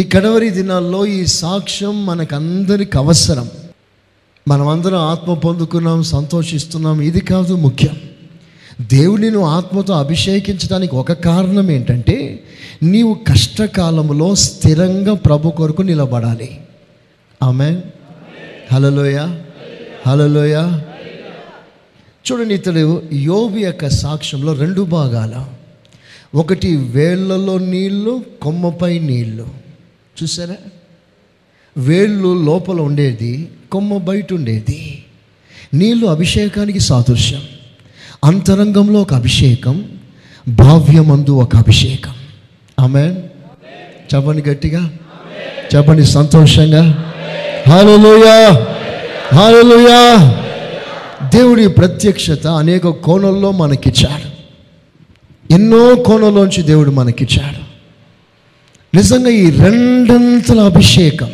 [0.00, 3.50] ఈ కడవరి దినాల్లో ఈ సాక్ష్యం మనకందరికి అవసరం.
[4.48, 7.96] మనమందరం ఆత్మ పొందుకున్నాం సంతోషిస్తున్నాం ఇది కాదు ముఖ్యం.
[8.80, 12.42] దేవుడిని ఆత్మతో అభిషేకించడానికి ఒక కారణం ఏంటంటే
[12.82, 16.60] నీవు కష్టకాలంలో స్థిరంగా ప్రభు కొరకు నిలబడాలి.
[17.42, 17.80] ఆమె
[18.72, 19.18] హలలోయ
[20.06, 20.80] హలలోయ
[22.32, 25.46] చూడండి ఇతడు యోబు యొక్క సాక్ష్యంలో రెండు భాగాల.
[26.34, 29.48] ఒకటి వేళ్ళలో నీళ్ళు కొమ్మపై నీళ్ళు
[30.22, 30.56] చూసారా?
[31.76, 35.04] వేళ్ళు లోపల ఉండేది కొమ్మ బయట ఉండేది.
[35.74, 37.42] నీళ్ళు అభిషేకానికి సాదృశ్యం.
[38.24, 39.98] అంతరంగంలో ఒక అభిషేకం
[40.48, 42.12] భావ్యమందు ఒక అభిషేకం.
[42.82, 43.14] ఆమె
[44.14, 44.90] చెప్పండి గట్టిగా.
[45.76, 47.12] చెప్పండి సంతోషంగా.
[47.68, 48.66] హాలలుయా
[49.34, 50.34] హాలలుయా
[51.34, 54.32] దేవుడి ప్రత్యక్షత అనేక కోణంలో మనకిచ్చాడు.
[55.52, 57.72] ఎన్నో కోణంలోంచి దేవుడు మనకిచ్చాడు.
[58.96, 61.30] నిజంగా ఈ రెండంతల అభిషేకం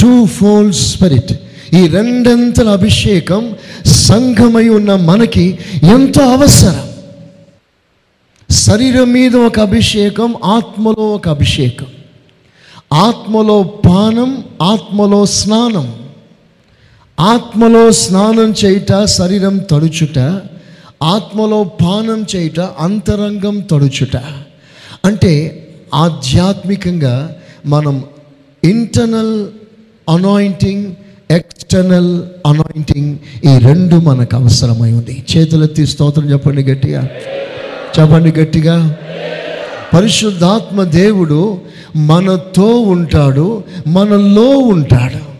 [0.00, 1.32] టూ ఫోల్డ్ స్పిరిట్
[1.74, 3.56] ఈ రెండంతల అభిషేకం
[3.86, 6.93] సంఘమై ఉన్న మనకి ఎంతో అవసరం.
[8.50, 11.86] శరీరం మీద ఒక అభిషేకం ఆత్మలో ఒక అభిషేకం.
[12.92, 15.94] ఆత్మలో పానం ఆత్మలో స్నానం.
[17.20, 20.18] ఆత్మలో స్నానం చేయుట శరీరం తడుచుట
[21.02, 24.16] ఆత్మలో పానం చేయుట అంతరంగం తడుచుట.
[25.04, 25.60] అంటే
[25.94, 28.04] ఆధ్యాత్మికంగా మనం
[28.64, 29.46] ఇంటర్నల్
[30.08, 30.94] అనాయింటింగ్
[31.30, 35.24] ఎక్స్టర్నల్ అనాయింటింగ్ ఈ రెండు మనకు అవసరమై ఉంది.
[35.36, 37.08] చేతులెత్తి స్తోత్రం చెప్పండి గట్టిగా.
[38.00, 38.96] చెప్పండి గట్టిగా.
[39.94, 41.60] పరిశుద్ధాత్మ దేవుడు
[41.96, 45.34] మనతో ఉంటాడు మనలో ఉంటాడు.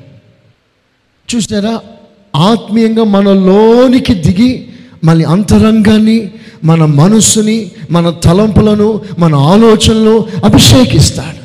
[1.36, 1.80] చూసారా?
[2.36, 4.66] ఆత్మీయంగా మనలోనికి దిగి
[5.04, 6.30] మళ్ళీ అంతరంగాన్ని
[6.64, 11.44] మన మనస్సుని మన తలంపులను మన ఆలోచనలు అభిషేకిస్తాడు.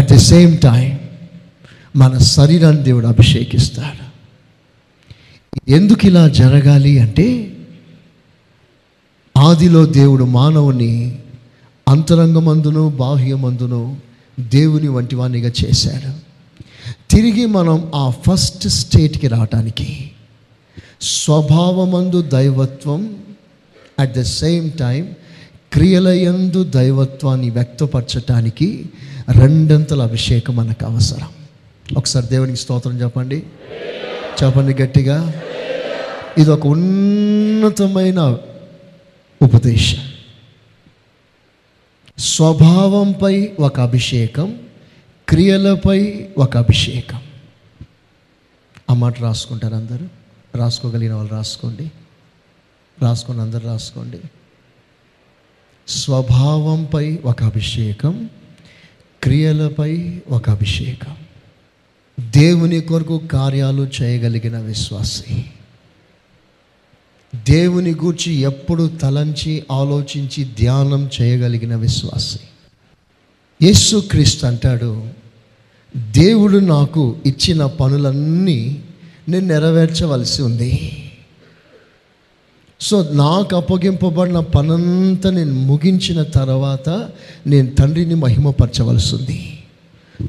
[0.00, 0.98] అట్ ద సేమ్ టైం
[1.96, 4.10] మన శరీరాన్ని దేవుడు అభిషేకిస్తాడు.
[5.70, 7.52] ఎందుకు ఇలా జరగాలి అంటే
[9.40, 11.18] ఆదిలో దేవుడు మానవుని
[11.88, 13.96] అంతరంగమందును బాహ్యమందును
[14.40, 16.12] దేవుని వంటి వాణిగా చేశాడు.
[17.10, 20.10] తిరిగి మనం ఆ ఫస్ట్ స్టేట్కి రావటానికి
[21.02, 23.16] స్వభావమందు దైవత్వం
[23.98, 25.08] అట్ ద సేమ్ టైం
[25.72, 28.88] క్రియలయందు దైవత్వాన్ని వ్యక్తపరచటానికి
[29.30, 31.28] రెండంతల అభిషేకం మనకు అవసరం.
[31.96, 33.42] ఒకసారి దేవునికి స్తోత్రం చెప్పండి.
[34.44, 35.32] చెప్పండి గట్టిగా.
[36.38, 38.38] ఇది ఒక ఉన్నతమైన
[39.42, 40.12] ఉపదేశం.
[42.18, 44.58] స్వభావంపై ఒక అభిషేకం
[45.28, 47.22] క్రియలపై ఒక అభిషేకం.
[48.90, 50.08] ఆ మాట రాసుకుంటారు అందరూ.
[50.54, 51.92] రాసుకోగలిగిన వాళ్ళు రాసుకోండి.
[53.02, 54.18] రాసుకొని అందరు రాసుకోండి.
[55.88, 58.30] స్వభావంపై ఒక అభిషేకం
[59.22, 61.16] క్రియలపై ఒక అభిషేకం.
[62.20, 65.44] దేవుని కొరకు కార్యాలు చేయగలిగిన విశ్వాసి.
[67.34, 72.38] దేవుని గూర్చి ఎప్పుడు తలంచి ఆలోచించి ధ్యానం చేయగలిగిన విశ్వాసి.
[73.66, 75.06] యేసుక్రీస్తు అంటాడు
[75.96, 78.82] దేవుడు నాకు ఇచ్చిన పనులన్నీ
[79.28, 81.02] నేను నెరవేర్చవలసి ఉంది.
[82.80, 87.08] సో నాకు అప్పగింపబడిన పనంతా నేను ముగించిన తర్వాత
[87.46, 89.58] నేను తండ్రిని మహిమపరచవలసి ఉంది.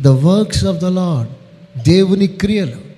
[0.02, 1.28] The works of the Lord
[1.84, 2.91] దేవుని క్రియలు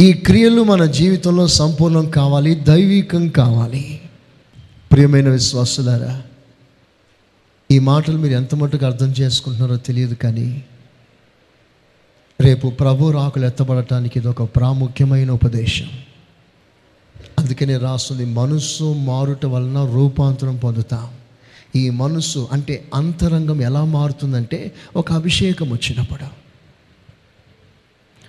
[0.00, 4.00] ఈ క్రియలు మన జీవితంలో సంపూర్ణం కావాలి దైవికం కావాలి.
[4.92, 6.22] ప్రియమైన విశ్వాసులారా
[7.70, 10.64] ఈ మాటలు మీరు ఎంత మటుకు అర్థం చేసుకుంటున్నారో తెలియదు కానీ
[12.40, 15.88] రేపు ప్రభు రాకులు ఎత్తబడటానికి ఇది ఒక ప్రాముఖ్యమైన ఉపదేశం.
[17.38, 21.08] అందుకనే రాస్తుంది మనస్సు మారుట వలన రూపాంతరం పొందుతాం.
[21.76, 26.45] ఈ మనస్సు అంటే అంతరంగం ఎలా మారుతుందంటే ఒక అభిషేకం వచ్చినప్పుడు.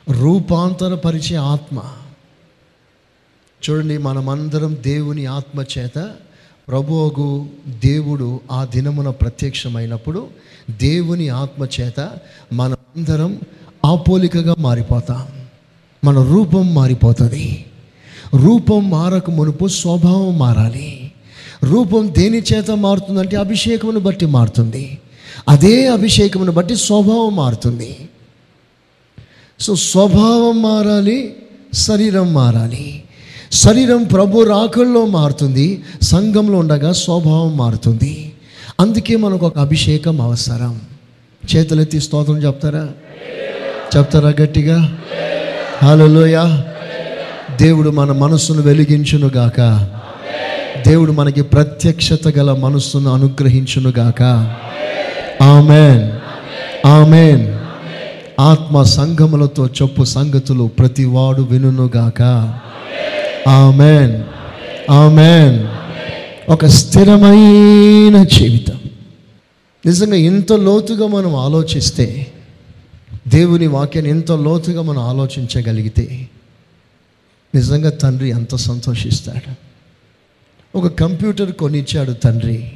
[0.09, 1.81] రూపాంతరపరిచే ఆత్మ.
[3.69, 6.11] చూడండి మనమందరం దేవుని ఆత్మ చేత
[6.67, 7.45] ప్రభువుకు
[7.83, 10.27] దేవుడు ఆ దినమున ప్రత్యక్షమైనప్పుడు
[10.69, 12.11] దేవుని ఆత్మ చేత
[12.53, 13.39] మనమందరం
[13.85, 15.27] ఆపోలికగా మారిపోతాం.
[16.03, 17.65] మన రూపం మారిపోతుంది.
[18.35, 21.11] రూపం మారక మునుపు స్వభావం మారాలి.
[21.63, 24.97] రూపం దేని చేత మారుతుందంటే అభిషేకమును బట్టి మారుతుంది.
[25.49, 28.06] అదే అభిషేకమును బట్టి స్వభావం మారుతుంది.
[29.59, 31.35] సో స్వభావం మారాలి
[31.73, 33.03] శరీరం మారాలి.
[33.53, 38.33] శరీరం ప్రభు రాకల్లో మారుతుంది సంఘంలో ఉండగా స్వభావం మారుతుంది.
[38.79, 40.81] అందుకే మనకు ఒక అభిషేకం అవసరం.
[41.55, 42.89] చేతులెత్తి స్తోత్రం చెప్తారా?
[43.97, 44.97] చెప్తారా గట్టిగా?
[45.83, 46.61] హలోయ
[47.61, 49.89] దేవుడు మన మనస్సును వెలిగించునుగాక
[50.87, 54.21] దేవుడు మనకి ప్రత్యక్షత గల మనస్సును అనుగ్రహించునుగాక
[55.41, 56.11] ఆమెన్.
[56.87, 57.56] ఆమెన్.
[58.39, 62.21] ఆత్మ సంఘములతో చెప్పు సంగతులు ప్రతివాడు వినుగాక
[63.47, 64.23] ఆమెన్.
[64.91, 65.67] ఆమెన్.
[66.51, 68.79] ఒక స్థిరమైన జీవితం.
[69.85, 72.27] నిజంగా ఇంత లోతుగా మనం ఆలోచిస్తే
[73.27, 76.29] దేవుని వాక్యాన్ని ఎంత లోతుగా మనం ఆలోచించగలిగితే
[77.55, 79.53] నిజంగా తండ్రి ఎంత సంతోషిస్తాడు.
[80.77, 82.71] ఒక కంప్యూటర్ కొనిచ్చాడు తండ్రి.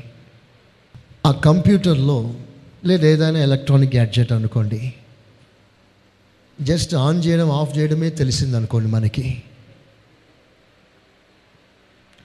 [1.26, 2.32] ఆ కంప్యూటర్లో
[2.86, 4.94] లేదా ఏదైనా ఎలక్ట్రానిక్ గ్యాడ్జెట్ అనుకోండి.
[6.62, 9.44] జస్ట్ ఆన్ చేయడం ఆఫ్ చేయడమే తెలిసింది అనుకోండి మనకి.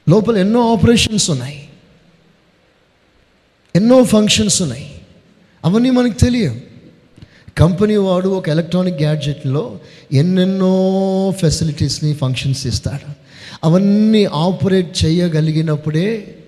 [0.09, 1.69] లోపల ఎన్నో ఆపరేషన్స్ ఉన్నాయి.
[3.77, 5.01] ఎన్నో ఫంక్షన్స్ ఉన్నాయి.
[5.65, 6.77] అవన్నీ మనకు తెలియవు.
[7.59, 9.81] కంపెనీ వాడు ఒక ఎలక్ట్రానిక్ గ్యాడ్జెట్లో
[10.13, 13.13] ఎన్నెన్నో ఫెసిలిటీస్ని ఫంక్షన్స్ ఇస్తాడు.
[13.65, 16.39] అవన్నీ ఆపరేట్ చేయగలిగినప్పుడే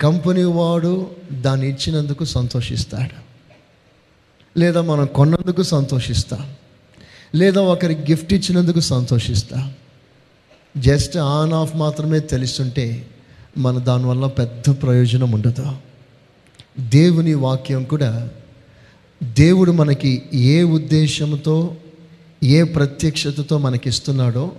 [0.00, 3.30] కంపెనీ వాడు దాన్ని ఇచ్చినందుకు సంతోషిస్తాడు.
[4.58, 6.52] లేదా మనం కొన్నందుకు సంతోషిస్తాం.
[7.34, 9.72] లేదా ఒకరికి గిఫ్ట్ ఇచ్చినందుకు సంతోషిస్తా.
[10.76, 13.06] జస్ట్ ఆన్ ఆఫ్ మాత్రమే తెలుస్తుంటే
[13.58, 15.72] మన దానివల్ల పెద్ద ప్రయోజనం ఉండదు.
[16.80, 18.28] దేవుని వాక్యం కూడా
[19.22, 21.76] దేవుడు మనకి ఏ ఉద్దేశంతో
[22.44, 24.52] ఏ ప్రత్యక్షతతో మనకిస్తున్నాడో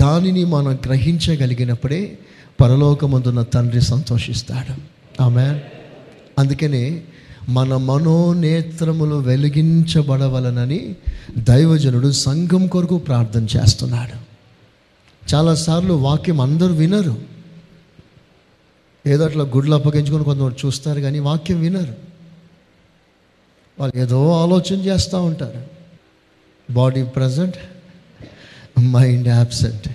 [0.00, 2.18] దానిని మనం గ్రహించగలిగినప్పుడే
[2.60, 4.74] పరలోకమందున్న తండ్రి సంతోషిస్తాడు.
[5.22, 5.60] ఆమె
[6.38, 7.02] అందుకనే
[7.48, 10.96] మన మనోనేత్రములు వెలిగించబడవలనని
[11.38, 14.26] దైవజనుడు సంఘం కొరకు ప్రార్థన చేస్తున్నాడు.
[15.34, 17.16] చాలాసార్లు వాక్యం అందరూ వినరు.
[19.06, 21.94] ఏదో అట్లా గుడ్లు అప్పగించుకొని కొంతమంది చూస్తారు కానీ వాక్యం వినరు.
[23.80, 25.62] వాళ్ళు ఏదో ఆలోచన చేస్తూ ఉంటారు.
[26.72, 27.56] బాడీ ప్రజెంట్
[28.80, 29.88] మైండ్ యాబ్సెంట్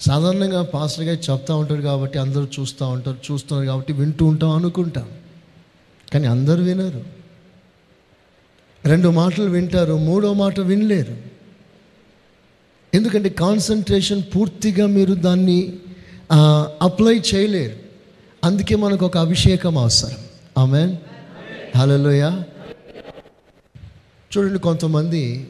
[0.00, 5.08] సాధారణంగా పాస్టర్గా చెప్తూ ఉంటారు కాబట్టి అందరూ చూస్తూ ఉంటారు చూస్తున్నారు కాబట్టి వింటూ ఉంటాం అనుకుంటాం.
[6.12, 7.04] కానీ అందరూ వినరు.
[8.84, 11.16] రెండు మాటలు వింటారు మూడో మాట వినలేరు.
[12.94, 15.72] ఎందుకంటే కాన్సన్ట్రేషన్ పూర్తిగా మీరు దాన్ని
[16.82, 17.76] అప్లై చేయలేరు.
[18.44, 20.16] అందుకే మనకు ఒక అభిషేకం అవసరం.
[20.58, 20.96] ఆమె
[21.76, 22.30] హలోయ
[24.32, 25.48] చూడండి కొంతమంది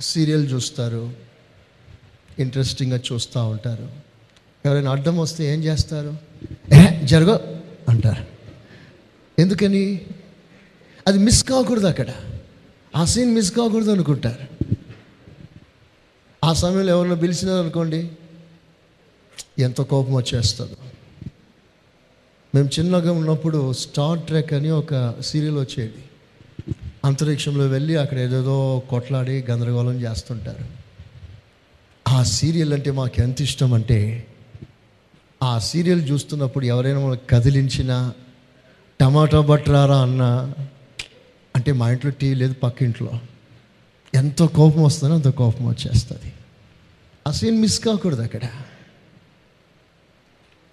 [0.00, 1.12] సీరియల్ చూస్తారు
[2.38, 3.88] ఇంట్రెస్టింగ్గా చూస్తూ ఉంటారు.
[4.66, 6.16] ఎవరైనా అడ్డం వస్తే ఏం చేస్తారు?
[7.04, 7.38] జరగ
[7.88, 8.35] అంటారు.
[9.38, 10.06] ఎందుకని?
[11.06, 12.06] అది మిస్ కాకూడదు అక్కడ.
[12.96, 14.64] ఆ సీన్ మిస్ కాకూడదు అనుకుంటారు.
[16.44, 18.10] ఆ సమయంలో ఎవరినో పిలిచినారు అనుకోండి
[19.58, 20.76] ఎంత కోపం వచ్చేస్తుందో.
[22.54, 26.04] మేము చిన్నగా ఉన్నప్పుడు స్టార్ ట్రెక్ అని ఒక సీరియల్ వచ్చేది.
[27.04, 30.64] అంతరిక్షంలో వెళ్ళి అక్కడ ఏదేదో కొట్లాడి గందరగోళం చేస్తుంటారు.
[32.08, 34.26] ఆ సీరియల్ అంటే మాకు ఎంత ఇష్టం అంటే
[35.42, 38.14] ఆ సీరియల్ చూస్తున్నప్పుడు ఎవరైనా మనకు కదిలించినా
[39.00, 40.54] టమాటా బట్టరారా అన్నా?
[41.56, 43.10] అంటే మా ఇంట్లో టీవీ లేదు పక్కింట్లో.
[44.14, 46.32] ఎంతో కోపం వస్తుందో అంత కోపం వచ్చేస్తుంది.
[47.26, 48.40] అసలు మిస్ కాకూడదు అక్కడ.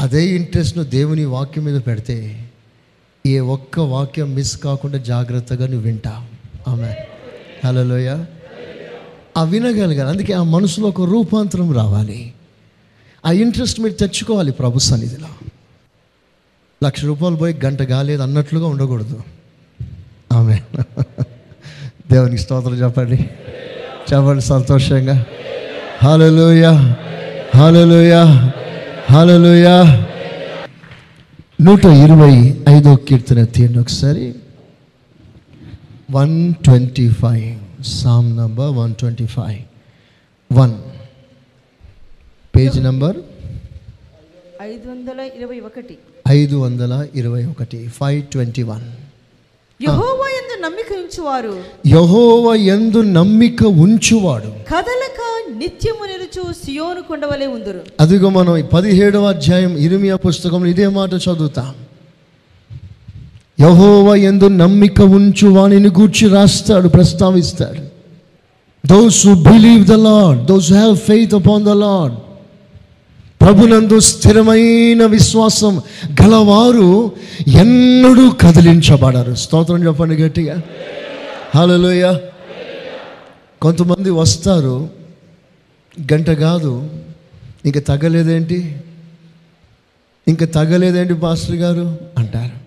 [0.01, 2.49] అదే ఇంట్రెస్ట్ను దేవుని వాక్యం మీద పెడితే
[3.25, 6.23] ఏ ఒక్క వాక్యం మిస్ కాకుండా జాగ్రత్తగా నువ్వు వింటావు
[6.69, 6.95] ఆమె
[7.65, 8.25] హలోయ
[9.37, 10.09] ఆ వినగలగాలి.
[10.09, 12.33] అందుకే ఆ మనసులో ఒక రూపాంతరం రావాలి.
[13.25, 15.27] ఆ ఇంట్రెస్ట్ మీరు తెచ్చుకోవాలి ప్రభు సన్నిధిలో.
[16.83, 19.21] లక్ష రూపాయలు పోయి గంట కాలేదు అన్నట్లుగా ఉండకూడదు.
[20.33, 20.59] ఆమె
[22.11, 23.29] దేవునికి స్తోత్రం చెప్పండి.
[24.13, 25.25] చెప్పండి సంతోషంగా.
[26.03, 26.65] హలోయ
[27.55, 28.13] హలోయ
[29.11, 29.67] హలోయ
[31.61, 34.35] నూట ఇరవై ఐదో కీర్తన తీయండి ఒకసారి.
[36.11, 37.83] One twenty five.
[37.83, 39.59] Psalm number one twenty five.
[40.51, 40.73] One.
[42.55, 43.17] Page number?
[44.61, 45.97] ఐదు వందల ఇరవై ఒకటి.
[46.29, 48.81] ఐదు వందల ఇరవై ఒకటి ఫైవ్ ట్వంటీ వన్
[49.83, 51.59] యహోవా ఎందు నమ్మిక ఉంచువారు.
[51.87, 54.47] యహోవ ఎందు నమ్మిక ఉంచువాడు.
[54.47, 55.19] కదలక
[55.57, 57.79] నిత్యము నిలుచు సియోను కొండవలే ఉందురు.
[57.99, 61.73] అదిగో మనం పదిహేడవ అధ్యాయం ఇరిమియా పుస్తకంలో ఇదే మాట చదువుతాం.
[63.59, 67.93] యహోవ ఎందు నమ్మిక ఉంచు వాణిని గూర్చి రాస్తాడు ప్రస్తావిస్తాడు.
[68.87, 72.13] Those who believe the Lord those have faith upon the Lord
[73.43, 75.81] ప్రభునందు స్థిరమైన విశ్వాసం
[76.21, 77.11] గలవారు
[77.47, 79.35] ఎన్నడూ కదిలించబడరు.
[79.35, 80.61] స్తోత్రం చెప్పండి గట్టిగా.
[81.55, 82.17] హలోయ
[83.61, 84.89] కొంతమంది వస్తారు.
[86.13, 86.89] గంట కాదు.
[87.65, 88.81] ఇంక తగ్గలేదేంటి?
[90.27, 91.97] ఇంక తగ్గలేదేంటి పాస్టర్ గారు?
[92.17, 92.63] అంటారు.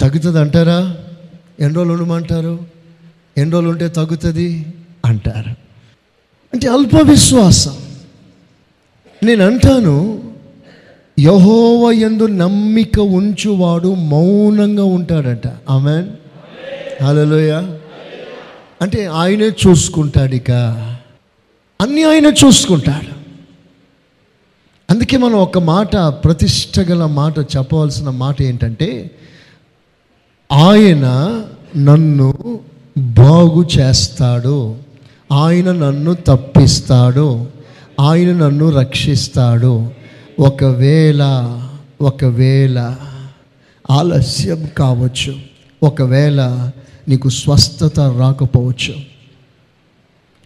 [0.00, 0.96] తగ్గుతుంది అంటారా?
[1.60, 2.58] ఎన్ని రోజులు ఉండమంటారు?
[3.38, 4.66] ఎన్ని రోజులు ఉంటే తగ్గుతుంది?
[5.04, 5.50] అంటారు.
[6.54, 7.76] అంటే అల్ప విశ్వాసం.
[9.24, 10.22] నేను అంటాను
[11.20, 15.48] యహోవ ఎందు నమ్మిక ఉంచువాడు మౌనంగా ఉంటాడంట.
[15.70, 16.08] ఆమెన్.
[17.04, 17.52] హలోయ
[18.82, 20.50] అంటే ఆయనే చూసుకుంటాడు ఇక.
[21.80, 23.14] అన్నీ ఆయన చూసుకుంటాడు.
[24.90, 29.10] అందుకే మనం ఒక మాట ప్రతిష్ట గల మాట చెప్పవలసిన మాట ఏంటంటే
[30.52, 31.06] ఆయన
[31.76, 32.60] నన్ను
[32.98, 34.76] బాగు చేస్తాడు.
[35.32, 37.61] ఆయన నన్ను తప్పిస్తాడు.
[38.00, 39.90] ఆయన నన్ను రక్షిస్తాడు.
[40.40, 41.22] ఒకవేళ
[42.00, 42.96] ఒకవేళ
[43.90, 45.36] ఆలస్యం కావచ్చు
[45.82, 46.70] ఒకవేళ
[47.08, 48.94] నీకు స్వస్థత రాకపోవచ్చు.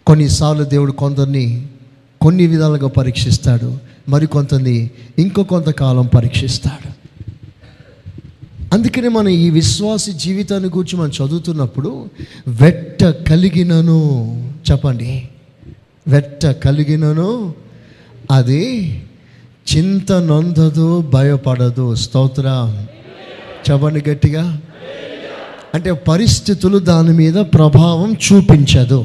[0.06, 1.66] కొన్నిసార్లు దేవుడు కొందరిని
[2.20, 3.78] కొన్ని విధాలుగా పరీక్షిస్తాడు
[4.08, 6.96] మరికొంతని ఇంకో కొంతకాలం పరీక్షిస్తాడు.
[8.74, 12.10] అందుకనే మనం ఈ విశ్వాసి జీవితాన్ని గురించి మనం చదువుతున్నప్పుడు
[12.48, 14.32] వెట్ట కలిగినను
[14.70, 15.28] చెప్పండి.
[16.08, 17.54] వెట్ట కలిగినను
[18.30, 18.90] అది
[19.76, 21.94] చింత నొందదు భయపడదు.
[21.94, 22.44] స్తోత్ర.
[23.70, 24.60] చెప్పండి గట్టిగా.
[25.74, 29.04] అంటే పరిస్థితులు దాని మీద ప్రభావం చూపించదు.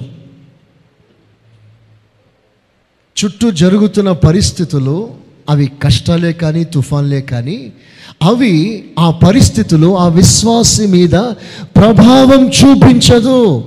[3.26, 5.10] చుట్టూ జరుగుతున్న పరిస్థితులు
[5.50, 7.74] అవి కష్టాలే కానీ తుఫాన్లే కానీ
[8.24, 11.12] అవి ఆ పరిస్థితులు ఆ విశ్వాసి మీద
[11.76, 13.64] ప్రభావం చూపించదు.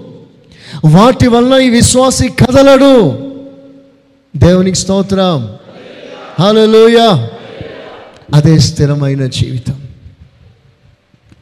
[0.85, 3.19] వాటి వలన ఈ విశ్వాసి కదలడు.
[4.37, 5.57] దేవునికి స్తోత్రం.
[6.41, 7.27] హలోయ
[8.35, 9.83] అదే స్థిరమైన జీవితం.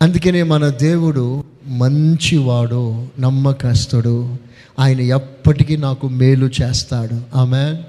[0.03, 4.37] అందుకనే మన దేవుడు మంచివాడు నమ్మకస్తుడు.
[4.79, 7.39] ఆయన ఎప్పటికీ నాకు మేలు చేస్తాడు.
[7.39, 7.83] ఆమె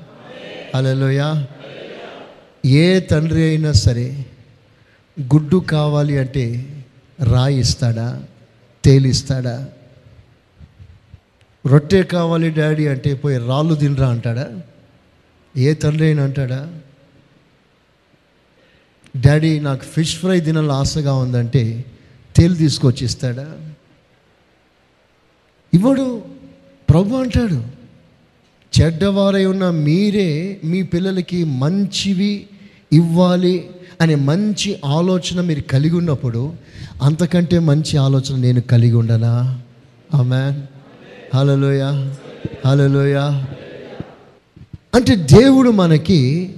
[0.76, 1.46] అలలోయ
[2.66, 4.26] ఏ తండ్రి అయినా సరే
[5.22, 6.66] గుడ్డు కావాలి అంటే
[7.24, 8.24] రాయి ఇస్తాడా
[8.86, 9.68] తేలిస్తాడా?
[11.66, 14.62] రొట్టె కావాలి డాడీ అంటే పోయి రాళ్ళు తినరా అంటాడా?
[15.58, 16.70] ఏ తండ్రి అయినా అంటాడా?
[19.18, 21.86] డాడీ నాకు ఫిష్ ఫ్రై తినాలని ఆశగా ఉందంటే
[22.38, 23.48] తేలు తీసుకొచ్చి ఇస్తాడా?
[25.74, 26.24] ఇవ్వడు
[26.90, 27.64] ప్రభు అంటాడు
[28.80, 32.48] చెడ్డవారై ఉన్న మీరే మీ పిల్లలకి మంచివి
[32.92, 33.70] ఇవ్వాలి
[34.02, 36.54] అనే మంచి ఆలోచన మీరు కలిగి ఉన్నప్పుడు
[37.02, 39.62] అంతకంటే మంచి ఆలోచన నేను కలిగి ఉండనా?
[40.14, 40.62] ఆమె
[41.36, 41.82] హలోయ
[42.68, 43.16] హలోయ
[44.96, 46.54] అంటే దేవుడు మనకి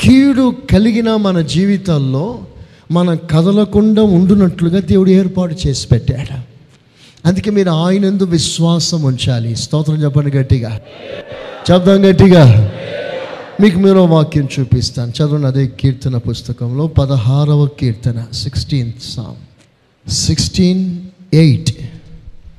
[0.00, 2.44] కీడు కలిగిన మన జీవితాల్లో
[2.90, 6.38] మనం కదలకుండా ఉండునట్లుగా దేవుడు ఏర్పాటు చేసి పెట్టాడు.
[7.28, 9.56] అందుకే మీరు ఆయనందు విశ్వాసం ఉంచాలి.
[9.56, 10.80] స్తోత్రం చెప్పండి గట్టిగా.
[11.70, 12.72] చెప్దాం గట్టిగా.
[13.60, 15.10] మీకు మీరు వాక్యం చూపిస్తాను.
[15.10, 20.98] చదవండి అదే కీర్తన పుస్తకంలో పదహారవ కీర్తన సిక్స్టీన్త్ సామ్ సిక్స్టీన్
[21.34, 21.76] ఎయిట్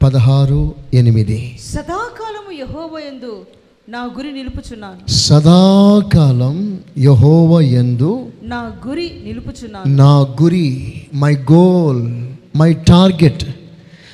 [0.04, 1.60] పదహారు ఎనిమిది.
[1.62, 3.45] సదాకాలము యహోవయందు
[3.89, 5.12] నా గురి నిలుపుచున్నాను.
[5.12, 9.95] సదాకాలం యహోవ యందు నా గురి నిలుపుచున్నాను.
[9.95, 12.28] నా గురి మై గోల్
[12.58, 13.45] మై టార్గెట్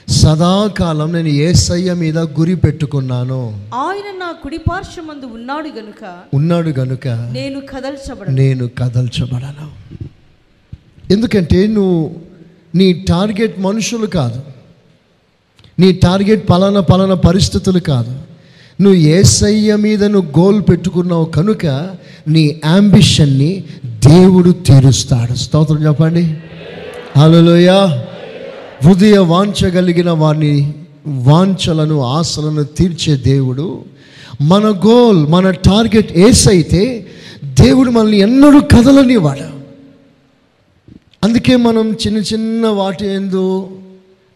[0.09, 3.61] సదాకాలం నేను ఏసయ్య మీద గురి పెట్టుకున్నాను.
[3.73, 8.35] ఆయన నా కుడి పార్శ్వమందు ఉన్నాడు గనుక ఉన్నాడు గనుక నేను కదల్చబడను.
[8.35, 9.69] నేను కదల్చబడను.
[11.13, 12.11] ఎందుకంటే నువ్వు
[12.75, 14.54] నీ టార్గెట్ మనుషులు కాదు.
[15.79, 18.15] నీ టార్గెట్ పలానా పలానా పరిస్థితులు కాదు.
[18.81, 21.65] నువ్వు ఏసయ్య మీద నువ్వు గోల్ పెట్టుకున్నావు కనుక
[22.27, 25.35] నీ యాంబిషన్ని దేవుడు తీరుస్తాడు.
[25.35, 26.37] స్తోత్రం చెప్పండి.
[27.17, 27.69] హలోయ
[28.83, 30.73] హృదయ వాంఛ కలిగిన వారిని
[31.07, 33.83] వాంఛలను ఆశలను తీర్చే దేవుడు.
[34.41, 37.05] మన గోల్ మన టార్గెట్ ఏసైతే
[37.43, 39.55] దేవుడు మనల్ని ఎన్నడూ కదలనివాడు
[41.23, 43.69] అందుకే మనం చిన్న చిన్న వాటి ఎందు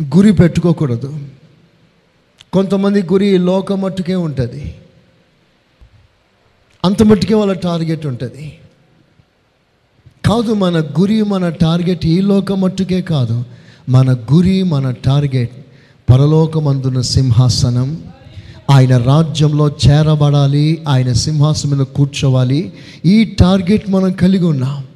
[0.03, 1.19] గురి పెట్టుకోకూడదు.
[2.53, 4.75] కొంతమంది గురి లోక మట్టుకే ఉంటుంది.
[6.85, 8.59] అంత మట్టుకే వాళ్ళ టార్గెట్ ఉంటుంది.
[10.25, 13.43] కాదు మన గురి మన టార్గెట్ ఈ లోక మట్టుకే కాదు.
[13.89, 15.51] మన గురి మన టార్గెట్
[16.09, 18.03] పరలోకమందున సింహాసనం.
[18.71, 22.73] ఆయన రాజ్యంలో చేరబడాలి ఆయన సింహాసనం మీద కూర్చోవాలి.
[23.05, 24.88] ఈ టార్గెట్ మనం కలిగి ఉన్నాం.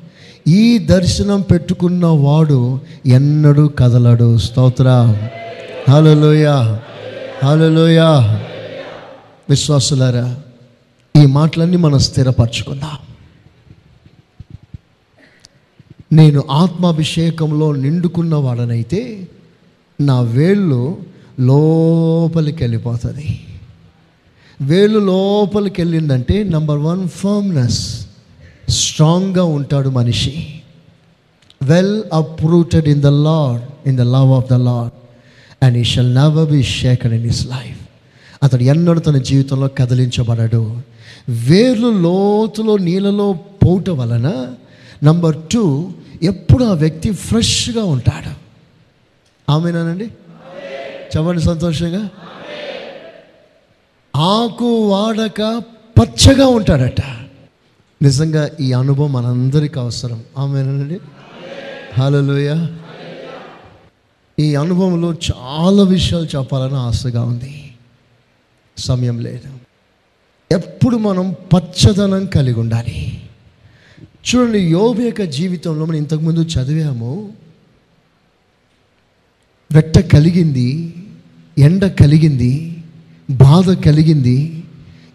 [0.47, 4.37] ఈ దర్శనం పెట్టుకున్న వాడు ఎన్నడూ కదలడు.
[4.37, 5.17] స్తోత్ర.
[5.89, 6.77] హలోయ
[7.45, 7.99] హలోయ
[9.49, 10.37] విశ్వాసులారా
[11.23, 12.97] ఈ మాటలన్నీ మనం స్థిరపరచుకుందాం.
[16.13, 19.27] నేను ఆత్మాభిషేకంలో నిండుకున్న వాడనైతే
[20.01, 20.97] నా వేళ్ళు
[21.39, 23.39] లోపలికి వెళ్ళిపోతుంది.
[24.61, 28.07] వేలు లోపలికి వెళ్ళిందంటే నంబర్ వన్ ఫర్మ్నెస్.
[28.73, 30.61] స్ట్రాంగ్గా ఉంటాడు మనిషి.
[31.63, 34.91] Well uprooted in the Lord in the love of the Lord
[35.65, 37.87] and he shall never be shaked in his life
[38.43, 40.81] అతడు ఎన్నడూ తన జీవితంలో కదిలించబడడు.
[41.29, 44.53] వేర్లు లోతులో నీళ్ళలో పోట వలన
[45.03, 45.91] నంబర్ టూ
[46.23, 48.31] ఎప్పుడు ఆ వ్యక్తి ఫ్రెష్గా ఉంటాడు.
[49.51, 50.05] ఆమెనానండి?
[51.17, 52.09] చెప్పండి సంతోషంగా.
[54.15, 55.61] ఆకు వాడక
[56.01, 57.22] పచ్చగా ఉంటాడట.
[58.03, 60.23] నిజంగా ఈ అనుభవం మనందరికీ అవసరం.
[60.37, 60.99] ఆమెనండి
[61.97, 62.67] హలోయ
[64.39, 67.71] ఈ అనుభవంలో చాలా విషయాలు చెప్పాలని ఆశగా ఉంది.
[68.77, 69.49] సమయం లేదు.
[70.51, 73.21] ఎప్పుడు మనం పచ్చదనం కలిగి ఉండాలి.
[74.01, 77.33] చూడండి యోబు యొక్క జీవితంలో మనం ఇంతకుముందు చదివాము
[79.71, 80.93] వెట్ట కలిగింది
[81.57, 82.83] ఎండ కలిగింది
[83.29, 84.63] బాధ కలిగింది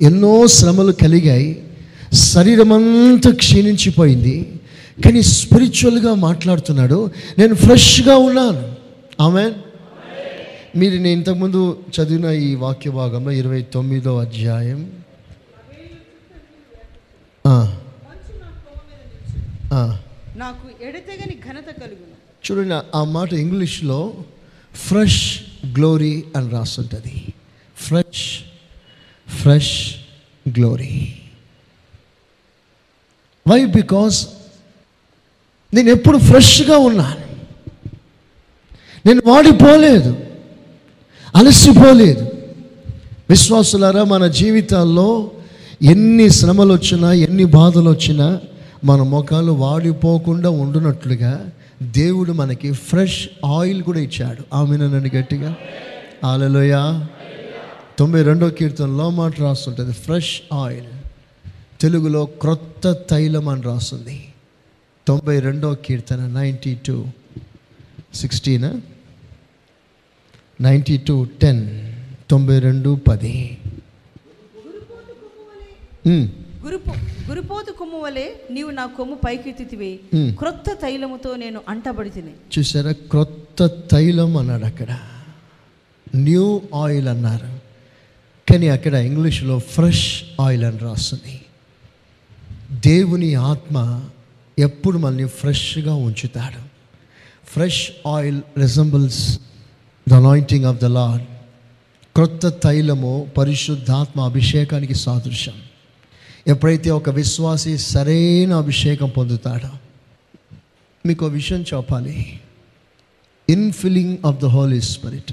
[0.02, 1.67] ఎన్నో శ్రమలు కలిగాయి
[2.12, 4.60] శరీరం అంతా క్షీణించిపోయింది.
[5.04, 7.10] కానీ స్పిరిచువల్గా మాట్లాడుతున్నాడు.
[7.38, 8.76] నేను ఫ్రెష్గా ఉన్నాను.
[9.22, 9.52] ఆమె
[10.76, 14.92] మీరు నేను ఇంతకుముందు చదివిన ఈ వాక్య భాగంలో ఇరవై తొమ్మిదో అధ్యాయం.
[20.36, 22.18] నాకు ఎడతెగని ఘనత కలుగును.
[22.50, 24.14] చూడండి ఆ మాట ఇంగ్లీష్లో
[24.74, 25.40] ఫ్రెష్
[25.74, 27.24] గ్లోరీ అని రాస్తుంటుంది
[27.76, 28.38] fresh
[29.30, 29.94] fresh
[30.48, 31.14] glory.
[33.48, 34.28] Why because
[35.74, 37.28] నేను ఎప్పుడు ఫ్రెష్గా ఉన్నాను.
[39.08, 40.16] నేను వాడిపోలేదు.
[41.36, 42.28] అలసిపోలేదు.
[43.30, 45.30] విశ్వాసులారా మన జీవితాల్లో
[45.82, 48.40] ఎన్ని శ్రమలు వచ్చినా ఎన్ని బాధలు వచ్చినా
[48.84, 51.50] మన ముఖాలు వాడిపోకుండా ఉండునట్లుగా
[51.82, 54.56] దేవుడు మనకి ఫ్రెష్ ఆయిల్ కూడా ఇచ్చాడు.
[54.56, 55.54] ఆమెనండి గట్టిగా.
[56.24, 57.00] ఆలలోయ
[57.98, 60.97] తొంభై రెండో కీర్తనలో మాట రాస్తుంటుంది ఫ్రెష్ ఆయిల్.
[61.80, 64.28] తెలుగులో క్రొత్త తైలం అని రాస్తుంది.
[65.08, 67.06] తొంభై రెండో కీర్తన ninety two
[68.14, 68.80] sixteen
[70.62, 71.94] ninety two ten
[72.30, 73.58] తొంభై రెండు పది.
[76.08, 76.94] గురుపో
[77.28, 80.00] గురుపోతు కొమ్ము వలె నీవు నా కొమ్ము పైకెత్తితివి.
[80.14, 80.36] Hmm.
[80.38, 84.98] క్రొత్త తైలముతో నేను అంటబడి తిని చూసారా క్రొత్త తైలం అన్నాడు అక్కడ.
[86.14, 87.58] న్యూ ఆయిల్ అన్నారు.
[88.50, 91.40] కానీ అక్కడ ఇంగ్లీష్లో ఫ్రెష్ ఆయిల్ అని రాస్తుంది.
[92.78, 94.04] దేవుని ఆత్మ
[94.58, 96.62] ఎప్పుడు మనల్ని ఫ్రెష్గా ఉంచుతాడు.
[97.48, 99.40] Fresh oil resembles
[100.08, 101.22] the anointing of the Lord
[102.14, 105.54] క్రొత్త తైలము పరిశుద్ధాత్మ అభిషేకానికి సాదృశ్యం.
[106.46, 109.68] ఎప్పుడైతే ఒక విశ్వాసి సరైన అభిషేకం పొందుతాడో
[111.06, 112.40] మీకు విషయం చెప్పాలి.
[113.48, 115.32] Infilling of the holy spirit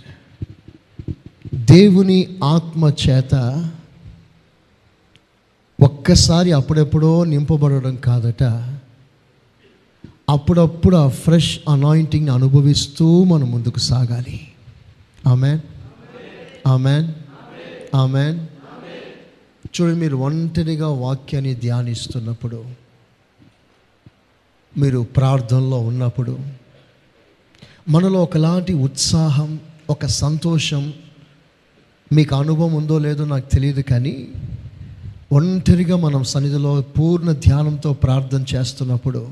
[1.55, 3.33] దేవుని ఆత్మ చేత
[5.81, 8.43] ఒక్కసారి అప్పుడెప్పుడో నింపబడడం కాదట.
[10.29, 14.47] అప్పుడప్పుడు ఆ ఫ్రెష్ అనాయింటింగ్ అనుభవిస్తూ మనం ముందుకు సాగాలి.
[15.27, 15.59] ఆమెన్.
[16.67, 17.13] ఆమెన్.
[17.95, 18.47] ఆమెన్.
[19.81, 22.65] చూడండి మీరు ఒంటరిగా వాక్యాన్ని ధ్యానిస్తున్నప్పుడు
[24.77, 26.39] మీరు ప్రార్థనలో ఉన్నప్పుడు
[27.89, 29.59] మనలో ఒకలాంటి ఉత్సాహం
[29.89, 30.93] ఒక సంతోషం
[32.13, 34.27] మీకు అనుభవం ఉందో లేదో నాకు తెలియదు కానీ
[35.31, 39.27] ఒంటరిగా మనం సన్నిధిలో పూర్ణ ధ్యానంతో ప్రార్థన చేస్తున్నప్పుడు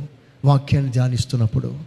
[0.46, 1.80] వాక్యాన్ని ధ్యానిస్తున్నప్పుడు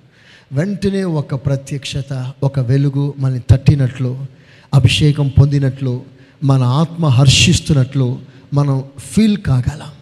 [0.52, 4.26] వెంటనే ఒక ప్రత్యక్షత ఒక వెలుగు మనని తట్టినట్లు
[4.74, 6.04] అభిషేకం పొందినట్లు
[6.44, 8.18] మన ఆత్మ హర్షిస్తున్నట్లు
[8.54, 9.92] మనం ఫీల్ కాగలం.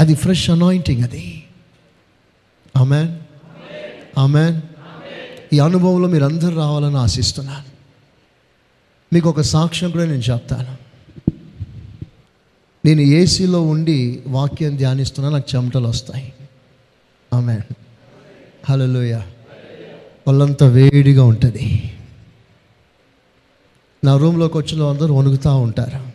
[0.00, 1.42] అది ఫ్రెష్ అనాయింటింగ్ అది.
[2.76, 3.18] ఆమెన్.
[4.18, 4.60] ఆమెన్.
[5.52, 7.70] ఈ అనుభవంలో మీరు అందరూ రావాలని ఆశిస్తున్నాను.
[9.12, 10.79] మీకు ఒక సాక్ష్యం కూడా నేను చెప్తాను.
[12.84, 16.32] నేను ఏసీలో ఉండి వాక్యం ధ్యానిస్తున్నా నాకు చెమటలు వస్తాయి.
[17.34, 17.60] ఆమె
[18.64, 19.14] హలోయ
[20.26, 21.92] వాళ్ళంతా వేడిగా ఉంటుంది.
[24.04, 26.12] నా రూమ్లోకి వచ్చిన అందరూ వణుకుతూ ఉంటారు.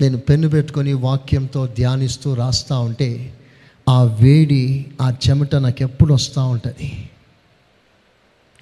[0.00, 3.34] నేను పెన్ను పెట్టుకొని వాక్యంతో ధ్యానిస్తూ రాస్తూ ఉంటే
[3.88, 7.08] ఆ వేడి ఆ చెమట నాకు ఎప్పుడు వస్తూ ఉంటుంది.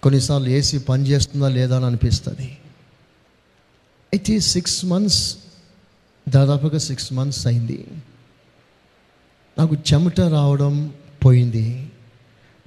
[0.03, 2.59] కొన్నిసార్లు ఏసీ పని చేస్తుందా లేదా అని అనిపిస్తుంది.
[4.13, 5.37] అయితే సిక్స్ మంత్స్
[6.29, 7.87] దాదాపుగా సిక్స్ మంత్స్ అయింది.
[9.59, 11.93] నాకు చెమట రావడం పోయింది.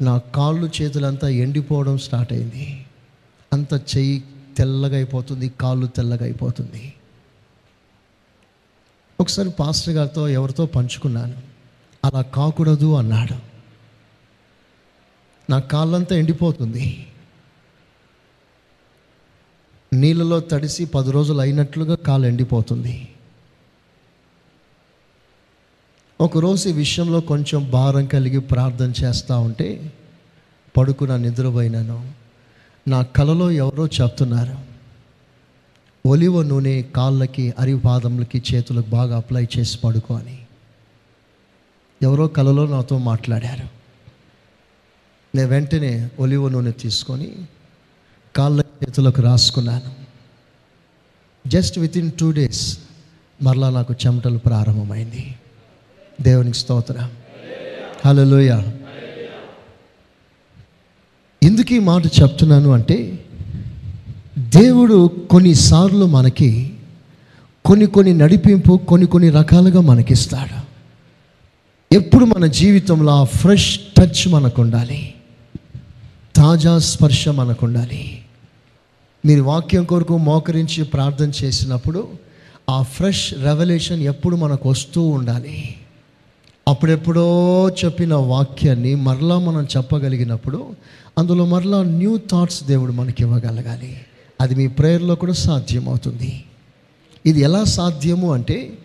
[0.02, 2.86] నా కాళ్ళు చేతులంతా ఎండిపోవడం స్టార్ట్ అయింది.
[3.54, 4.24] అంత చెయ్యి
[4.58, 6.94] తెల్లగా అయిపోతుంది కాళ్ళు తెల్లగా అయిపోతుంది.
[9.20, 11.36] ఒకసారి పాస్టర్ గారితో ఎవరితో పంచుకున్నాను.
[12.06, 13.36] అలా కాకూడదు అన్నాడు.
[15.52, 17.08] నా కాళ్ళంతా ఎండిపోతుంది.
[19.94, 23.08] నీళ్ళలో తడిసి పది రోజులు అయినట్లుగా కాలు ఎండిపోతుంది.
[26.22, 29.94] ఒకరోజు ఈ విషయంలో కొంచెం భారం కలిగి ప్రార్థన చేస్తూ ఉంటే
[30.78, 32.12] పడుకున్న నిద్రపోయినాను.
[32.88, 34.58] నా కలలో ఎవరో చెప్తున్నారు
[36.06, 40.40] ఒలివ నూనె కాళ్ళకి అరిపాదములకి చేతులకు బాగా అప్లై చేసి పడుకో అని.
[42.02, 43.68] ఎవరో కలలో నాతో మాట్లాడారు.
[45.36, 47.32] నేను వెంటనే ఒలివ నూనె తీసుకొని
[48.36, 49.96] కాళ్ళ చేతులకు రాసుకున్నాను.
[51.50, 52.80] Just within two days
[53.44, 55.36] మరలా నాకు చెమటలు ప్రారంభమైంది.
[56.22, 57.08] దేవునికి స్తోత్ర.
[58.06, 58.62] హలోయ
[61.44, 62.98] ఎందుకు ఈ మాట చెప్తున్నాను అంటే
[64.40, 66.74] దేవుడు కొన్నిసార్లు మనకి
[67.66, 70.58] కొన్ని కొన్ని నడిపింపు కొన్ని కొన్ని రకాలుగా మనకిస్తాడు.
[71.94, 75.14] ఎప్పుడు మన జీవితంలో ఆ ఫ్రెష్ టచ్ మనకు ఉండాలి
[76.36, 78.04] తాజా స్పర్శ మనకు ఉండాలి
[79.26, 82.08] మీరు వాక్యం కొరకు మోకరించి ప్రార్థన చేసినప్పుడు
[82.70, 85.76] ఆ ఫ్రెష్ రెవల్యూషన్ ఎప్పుడు మనకు వస్తూ ఉండాలి.
[86.72, 90.76] అప్పుడెప్పుడో చెప్పిన వాక్యాన్ని మరలా మనం చెప్పగలిగినప్పుడు
[91.18, 94.02] అందులో మరలా న్యూ థాట్స్ దేవుడు మనకి ఇవ్వగలగాలి.
[94.42, 96.44] అది మీ ప్రేయర్లో కూడా సాధ్యమవుతుంది.
[97.26, 98.78] ఇది ఎలా సాధ్యము అంటే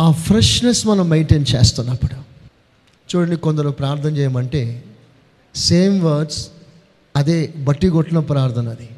[0.00, 2.14] ఆ ఫ్రెష్నెస్ మనం మెయింటైన్ చేస్తున్నప్పుడు.
[3.16, 4.84] చూడండి కొందరు ప్రార్థన చేయమంటే
[5.54, 6.48] సేమ్ వర్డ్స్
[7.16, 8.88] అదే బట్టి కొట్టిన ప్రార్థన అది.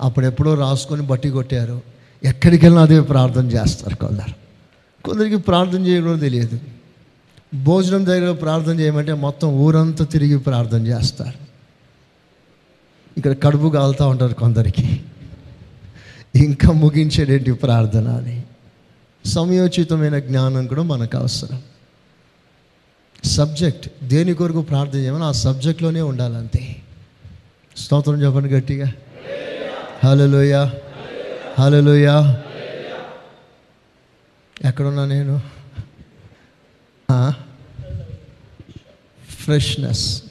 [0.00, 1.80] అప్పుడెప్పుడో రాసుకొని బట్టి కొట్టారు.
[2.24, 4.34] ఎక్కడికి వెళ్ళినా అదే ప్రార్థన చేస్తారు కొందరు.
[5.02, 6.75] కొందరికి ప్రార్థన చేయడం తెలియదు.
[7.54, 11.46] భోజనం దగ్గర ప్రార్థన చేయమంటే మొత్తం ఊరంతా తిరిగి ప్రార్థన చేస్తారు.
[13.18, 15.00] ఇక్కడ కడుపు కాలుతూ ఉంటారు కొందరికి.
[16.36, 18.42] ఇంకా ముగించేటంటి ప్రార్థన అని.
[19.26, 21.62] సమయోచితమైన జ్ఞానం కూడా మనకు అవసరం.
[23.24, 26.76] సబ్జెక్ట్ దేని కొరకు ప్రార్థన చేయమని ఆ సబ్జెక్ట్లోనే ఉండాలంతే.
[27.76, 28.92] స్తోత్రం చెప్పండి గట్టిగా.
[30.04, 30.70] హలోయ
[31.60, 32.34] హలోయ
[34.64, 35.55] ఎక్కడున్నా నేను?
[39.44, 40.22] ఫ్రెష్నెస్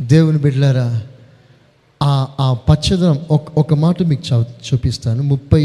[0.00, 1.02] దేవుని బిడ్డలారా
[2.02, 5.22] ఆ ఆ పచ్చదనం ఒక ఒక మాట మీకు చూ చూపిస్తాను.
[5.22, 5.64] ముప్పై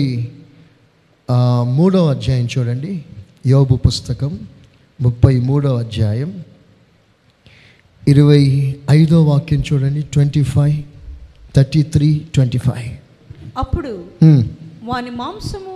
[1.78, 3.06] మూడవ అధ్యాయం చూడండి.
[3.48, 4.40] యోబు పుస్తకం
[5.02, 6.44] ముప్పై మూడవ అధ్యాయం.
[8.08, 8.44] ఇరవై
[8.92, 10.02] ఐదో వాక్యం చూడండి.
[10.02, 10.78] Twenty five
[11.56, 12.90] thirty three twenty five.
[13.58, 14.06] అప్పుడు
[14.84, 15.76] వాని మాంసము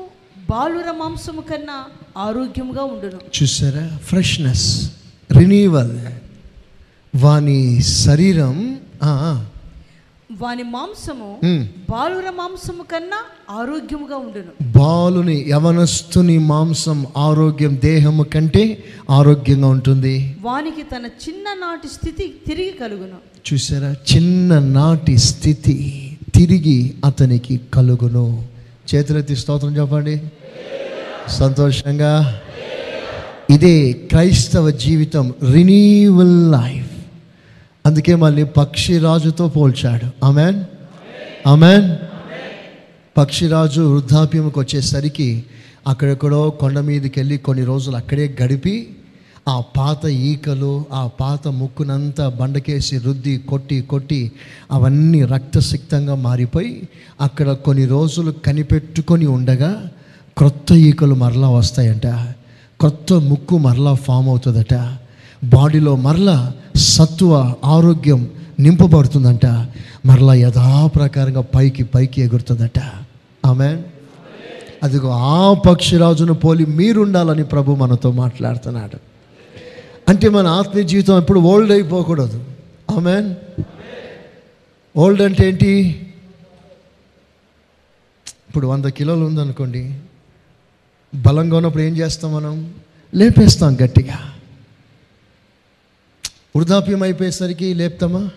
[0.50, 1.78] బాలుర మాంసము కన్నా
[2.18, 3.44] ఆరోగ్యముగా ఉండును.
[3.44, 3.98] చూసారా?
[4.04, 4.92] ఫ్రెష్నెస్
[5.38, 5.98] రినీవల్
[7.16, 8.80] వాని శరీరం
[10.42, 11.40] వాని మాంసము.
[11.90, 13.18] బాలుర మాంసము కన్నా
[13.50, 14.72] ఆరోగ్యముగా ఉండును.
[14.72, 20.38] బాలుని యవనస్తుని మాంసం ఆరోగ్యం దేహము కంటే ఆరోగ్యంగా ఉంటుంది.
[20.42, 23.54] వానికి తన చిన్ననాటి స్థితి తిరిగి కలుగును.
[23.54, 23.96] చూసారా?
[24.16, 25.76] చిన్ననాటి స్థితి
[26.36, 28.46] తిరిగి అతనికి కలుగును.
[28.96, 30.22] చేతులెత్తి స్తోత్రం చెప్పండి.
[31.30, 32.40] సంతోషంగా?
[33.50, 36.90] ఇదే క్రైస్తవ జీవితం రినీవల్ లైఫ్
[37.86, 40.26] అందుకే మళ్ళీ పక్షిరాజుతో పోల్చాడు.
[40.26, 40.64] ఆమెన్?
[41.48, 41.96] ఆమెన్?
[43.18, 45.44] పక్షిరాజు వృద్ధాప్యంకి వచ్చేసరికి
[45.88, 48.96] అక్కడెక్కడో కొండ మీదకి వెళ్ళి కొన్ని రోజులు అక్కడే గడిపి
[49.48, 54.32] ఆ పాత ఈకలు ఆ పాత ముక్కునంతా బండకేసి రుద్ది కొట్టి కొట్టి
[54.72, 56.88] అవన్నీ రక్తసిక్తంగా మారిపోయి
[57.22, 59.90] అక్కడ కొన్ని రోజులు కనిపెట్టుకొని ఉండగా
[60.38, 62.08] క్రొత్త ఈకలు మరలా వస్తాయంట.
[62.80, 64.74] క్రొత్త ముక్కు మరలా ఫామ్ అవుతుందట.
[65.44, 68.30] బాడీలో మరలా సత్వ ఆరోగ్యం
[68.60, 69.46] నింపబడుతుందంట.
[70.06, 72.80] మరలా యథాప్రకారంగా పైకి పైకి ఎగురుతుందట.
[73.46, 73.82] ఆమె
[74.84, 78.98] అదిగో ఆ పక్షిరాజును పోలి మీరుండాలని ప్రభు మనతో మాట్లాడుతున్నాడు.
[80.10, 82.44] అంటే మన ఆత్మీయ జీవితం ఎప్పుడు ఓల్డ్ అయిపోకూడదు.
[82.92, 83.36] ఆమె
[84.98, 86.02] ఓల్డ్ అంటే ఏంటి?
[88.50, 89.96] ఇప్పుడు వంద కిలోలు ఉందనుకోండి.
[91.16, 92.74] బలంగా ఉన్నప్పుడు ఏం చేస్తాం మనం?
[93.16, 94.20] లేపేస్తాం గట్టిగా.
[96.56, 98.30] వృద్ధాప్యం అయిపోయేసరికి లేపుతామా?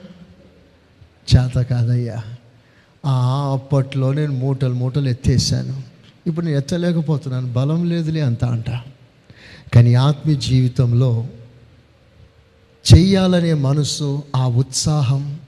[1.37, 2.22] చేత కాదయ్యా.
[3.07, 5.83] ఆ అప్పట్లో నేను మూటలు మూటలు ఎత్తేసాను.
[6.26, 7.53] ఇప్పుడు నేను ఎత్తలేకపోతున్నాను.
[7.53, 8.70] బలం లేదులే అంత అంట.
[9.74, 11.26] కానీ ఆత్మీయ జీవితంలో
[12.95, 15.39] చెయ్యాలనే మనసు ఆ ఉత్సాహం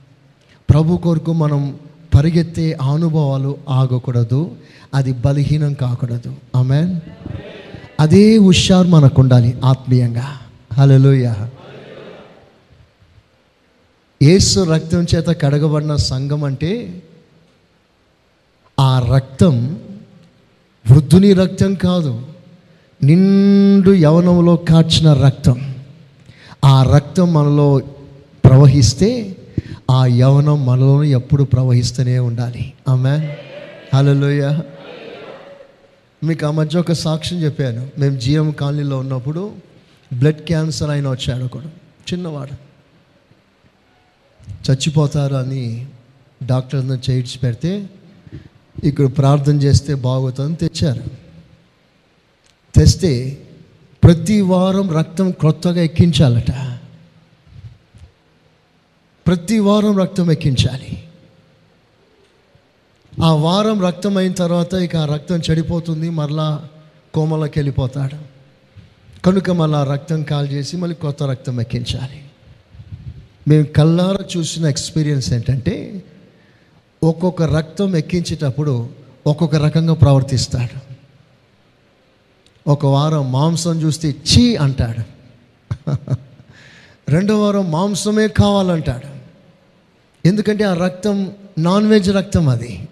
[0.69, 1.79] ప్రభు కొరకు మనం
[2.13, 4.55] పరిగెత్తే అనుభవాలు ఆగకూడదు.
[4.93, 6.35] అది బలహీనం కాకూడదు.
[6.55, 6.99] ఆమె
[7.99, 10.27] అదే హుషారు మనకు ఉండాలి ఆత్మీయంగా.
[10.73, 11.33] హలోయ
[14.21, 17.03] ఏసు రక్తం చేత కడగబడిన సంఘం అంటే
[18.79, 19.79] ఆ రక్తం
[20.91, 22.25] వృద్ధుని రక్తం కాదు
[23.03, 25.75] నిండు యవనంలో కాచిన రక్తం.
[26.65, 27.81] ఆ రక్తం మనలో
[28.43, 29.35] ప్రవహిస్తే
[29.91, 32.73] ఆ యవనం మనలో ఎప్పుడు ప్రవహిస్తూనే ఉండాలి.
[32.89, 33.35] ఆమె
[33.95, 34.59] హలోయ
[36.23, 37.89] మీకు ఆ మధ్య ఒక సాక్ష్యం చెప్పాను.
[37.97, 39.55] మేము జిఎం కాలనీలో ఉన్నప్పుడు
[40.13, 41.67] బ్లడ్ క్యాన్సర్ ఆయన వచ్చాడు ఒకడు
[42.13, 42.71] చిన్నవాడు.
[44.71, 45.87] చచ్చిపోతారు అని
[46.45, 47.89] డాక్టర్ చేయించి పెడితే
[48.83, 51.03] ఇక్కడ ప్రార్థన చేస్తే బాగుతుందని తెచ్చారు.
[52.75, 53.41] తెస్తే
[54.03, 56.79] ప్రతి వారం రక్తం క్రొత్తగా ఎక్కించాలట.
[59.27, 61.03] ప్రతి వారం రక్తం ఎక్కించాలి.
[63.23, 66.67] ఆ వారం రక్తం అయిన తర్వాత ఇక ఆ రక్తం చెడిపోతుంది మరలా
[67.13, 68.31] కోమలోకి వెళ్ళిపోతాడు.
[69.21, 72.23] కనుక మళ్ళీ ఆ రక్తం కాల్ చేసి మళ్ళీ కొత్త రక్తం ఎక్కించాలి.
[73.47, 76.03] మేము కల్లారా చూసిన ఎక్స్పీరియన్స్ ఏంటంటే
[77.03, 78.89] ఒక్కొక్క రక్తం ఎక్కించేటప్పుడు
[79.27, 80.91] ఒక్కొక్క రకంగా ప్రవర్తిస్తాడు.
[82.69, 85.03] ఒక వారం మాంసం చూస్తే చీ అంటాడు.
[87.09, 89.21] రెండో వారం మాంసమే కావాలంటాడు.
[90.27, 92.87] ఎందుకంటే ఆ రక్తం నాన్ వెజ్ రక్తం అది.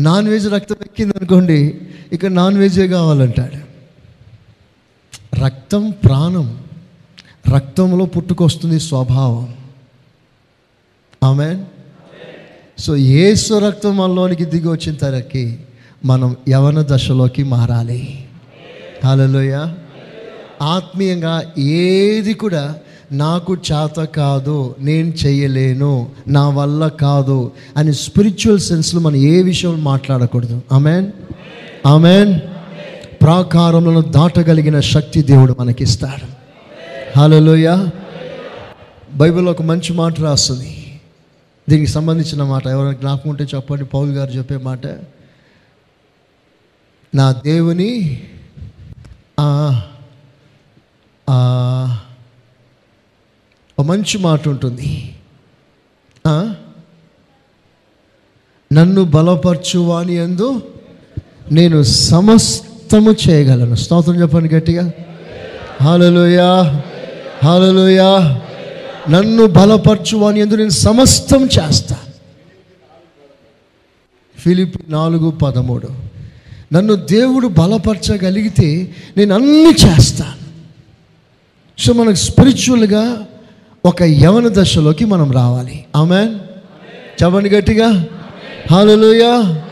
[0.00, 1.80] నాన్ వెజ్ రక్తం ఎక్కింది అనుకోండి
[2.12, 3.70] ఇక నాన్ వెజే కావాలంటాడు.
[5.44, 6.64] రక్తం ప్రాణం.
[7.54, 9.54] రక్తంలో పుట్టుకొస్తుంది స్వభావం.
[11.24, 11.64] ఆమె
[12.78, 15.58] సో ఏసు రక్తం మనలోనికి దిగి వచ్చిన తరకి
[16.04, 18.28] మనం యవన దశలోకి మారాలి.
[19.04, 19.66] హలోయ
[20.62, 22.78] ఆత్మీయంగా ఏది కూడా
[23.12, 30.62] నాకు చేత కాదు నేను చేయలేను నా వల్ల కాదు అని స్పిరిచువల్ సెన్స్లో మనం ఏ విషయం మాట్లాడకూడదు.
[30.72, 31.12] ఆమెన్
[31.86, 32.40] ఆమెన్
[33.22, 36.40] ప్రాకారములను దాటగలిగిన శక్తి దేవుడు మనకిస్తాడు.
[37.18, 37.88] హలోయ
[39.14, 41.00] బైబిల్లో ఒక మంచి మాట రాస్తుంది.
[41.68, 43.84] దీనికి సంబంధించిన మాట ఎవరైనా జ్ఞాపకం ఉంటే చెప్పండి.
[43.84, 44.86] పౌల్ గారు చెప్పే మాట
[47.14, 48.22] నా దేవుని
[49.40, 49.80] ఆ,
[51.30, 51.98] ఆ,
[53.80, 55.14] ఒక మంచి మాట ఉంటుంది.
[58.72, 60.62] నన్ను బలపరచువాని ఎందు
[61.52, 63.74] నేను సమస్తము చేయగలను.
[63.74, 64.92] స్తోత్రం చెప్పండి గట్టిగా.
[65.82, 66.82] హాలలోయా
[67.44, 68.40] హాలలోయా
[69.10, 71.96] నన్ను బలపరచువాని ఎందు నేను సమస్తం చేస్తా.
[74.38, 75.88] ఫిలిప్ నాలుగు పదమూడు.
[76.72, 80.40] నన్ను దేవుడు బలపరచగలిగితే నేను అన్ని చేస్తాను.
[81.78, 83.26] సో మనకు స్పిరిచువల్గా
[83.84, 85.84] ఒక యవన దశలోకి మనం రావాలి.
[85.96, 86.26] ఆమె
[87.22, 88.06] చెప్పండి గట్టిగా.
[88.70, 89.62] హాలలుయా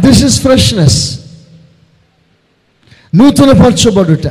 [0.00, 1.20] దిస్ ఇస్ ఫ్రెష్నెస్
[3.14, 4.26] నూతనపరచబడుట.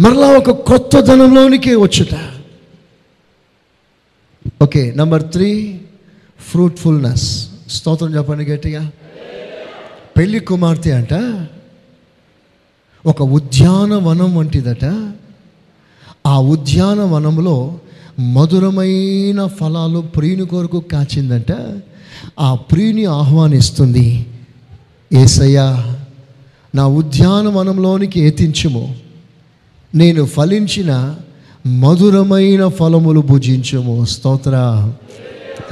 [0.00, 2.14] మరలా ఒక కొత్త ధనంలోనికి వచ్చుట.
[4.62, 5.80] ఓకే నంబర్ త్రీ
[6.50, 8.92] ఫ్రూట్ఫుల్నెస్ స్తోత్రం చెప్పండి గట్టిగా.
[10.16, 11.14] పెళ్ళి కుమార్తె అంట.
[13.06, 14.84] ఒక ఉద్యానవనం వంటిదట.
[16.26, 17.78] ఆ ఉద్యానవనంలో
[18.20, 21.82] మధురమైన ఫలాలు ప్రియుని కొరకు కాచిందంట.
[22.40, 24.26] ఆ ప్రియుని ఆహ్వానిస్తుంది.
[25.12, 25.96] ఏసయ్యా
[26.74, 28.94] నా ఉద్యానవనంలోనికి ఏతించుము.
[29.94, 31.16] నేను ఫలించిన
[31.66, 34.04] మధురమైన ఫలములు భుజించము.
[34.04, 34.92] స్తోత్ర.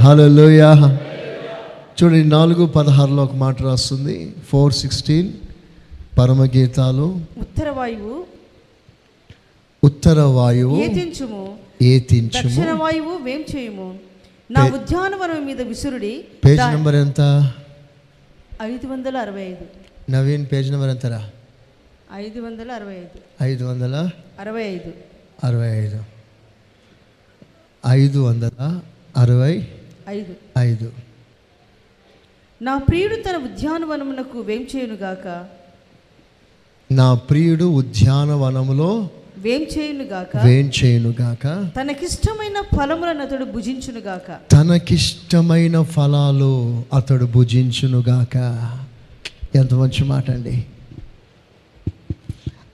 [0.03, 0.97] హలోయ
[2.03, 4.35] చూడండి నాలుగు పదహారులో ఒక మాట రాస్తుంది.
[4.49, 5.29] Four sixteen
[6.19, 7.21] పరమగీతాలు.
[7.41, 8.38] ఉత్తర వాయువు
[9.85, 11.59] ఉత్తర వాయువు ఏతించుము.
[11.83, 12.49] ఏతించుము.
[12.49, 13.99] దక్షిణ వాయువు వేం చేయుము?
[14.51, 16.24] నా ఉద్యానవనం మీద విసురుడి.
[16.45, 17.53] పేజ్ నెంబర్ ఎంత?
[18.62, 19.66] ఐదు వందల అరవై ఐదు.
[20.11, 21.31] నవీన్ పేజ్ నెంబర్ ఎంతరా
[22.14, 23.18] ఐదు వందల అరవై ఐదు.
[23.43, 24.11] ఐదు వందల
[24.41, 24.93] అరవై ఐదు.
[25.45, 26.03] అరవై ఐదు.
[27.87, 28.81] ఐదు వందల
[29.16, 29.68] అరవై
[30.09, 30.93] ఐదు ఐదు.
[32.62, 35.47] నా ప్రియుడు తన ఉద్యానవనమునకు వేం చేయునుగాక?
[36.93, 39.11] నా ప్రియుడు ఉద్యానవనములో
[39.45, 48.36] వేం చేయునుగాక తనకిష్టమైన ఫలములను అతడు భుజించునుగాక తనకిష్టమైన ఫలాలు అతడు భుజించునుగాక
[49.57, 50.64] ఎంత మంచి మాట అండి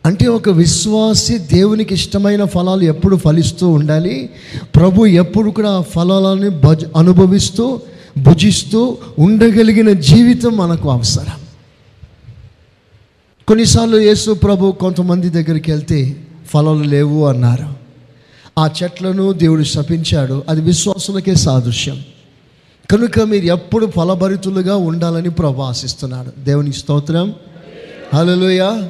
[0.06, 4.30] అంటే ఒక విశ్వాసి దేవునికి ఇష్టమైన ఫలాలు ఎప్పుడు ఫలిస్తూ ఉండాలి.
[4.76, 7.80] ప్రభు ఎప్పుడు కూడా ఆ ఫలాలని భజ అనుభవిస్తూ
[8.18, 11.40] భుజిస్తూ ఉండగలిగిన జీవితం మనకు అవసరం.
[13.48, 16.16] కొన్నిసార్లు యేసు ప్రభు కొంతమంది దగ్గరికి వెళ్తే
[16.54, 17.74] ఫలాలు లేవు అన్నారు.
[18.58, 20.42] ఆ చెట్లను దేవుడు శపించాడు.
[20.48, 22.02] అది విశ్వాసులకే సాదృశ్యం.
[22.90, 26.44] కనుక మీరు ఎప్పుడు ఫలభరితులుగా ఉండాలని ప్రభు ఆశిస్తున్నాడు.
[26.44, 27.34] దేవునికి స్తోత్రం.
[28.14, 28.88] హలోయ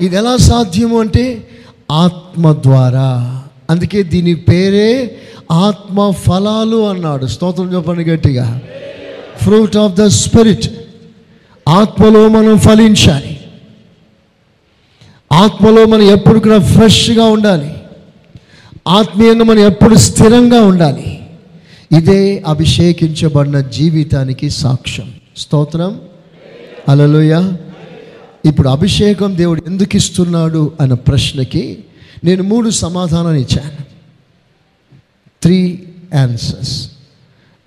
[0.00, 1.48] ఇది ఎలా సాధ్యము అంటే
[1.90, 3.42] ఆత్మ ద్వారా.
[3.70, 5.16] అందుకే దీని పేరే
[5.52, 7.26] ఆత్మ ఫలాలు అన్నాడు.
[7.26, 8.60] స్తోత్రం చెప్పండి గట్టిగా.
[9.42, 10.70] Fruit of the spirit.
[11.68, 13.40] ఆత్మలో మనం ఫలించాలి.
[15.32, 17.76] ఆత్మలో మనం ఎప్పుడు కూడా ఫ్రెష్గా ఉండాలి.
[18.88, 21.26] ఆత్మీయంగా మనం ఎప్పుడు స్థిరంగా ఉండాలి.
[21.96, 25.14] ఇదే అభిషేకించబడిన జీవితానికి సాక్ష్యం.
[25.36, 26.00] స్తోత్రం.
[26.88, 27.52] అలలోయ
[28.44, 31.78] ఇప్పుడు అభిషేకం దేవుడు ఎందుకు ఇస్తున్నాడు అన్న ప్రశ్నకి
[32.24, 33.84] నేను మూడు సమాధానాలు ఇచ్చాను.
[35.42, 35.82] Three
[36.22, 36.90] answers.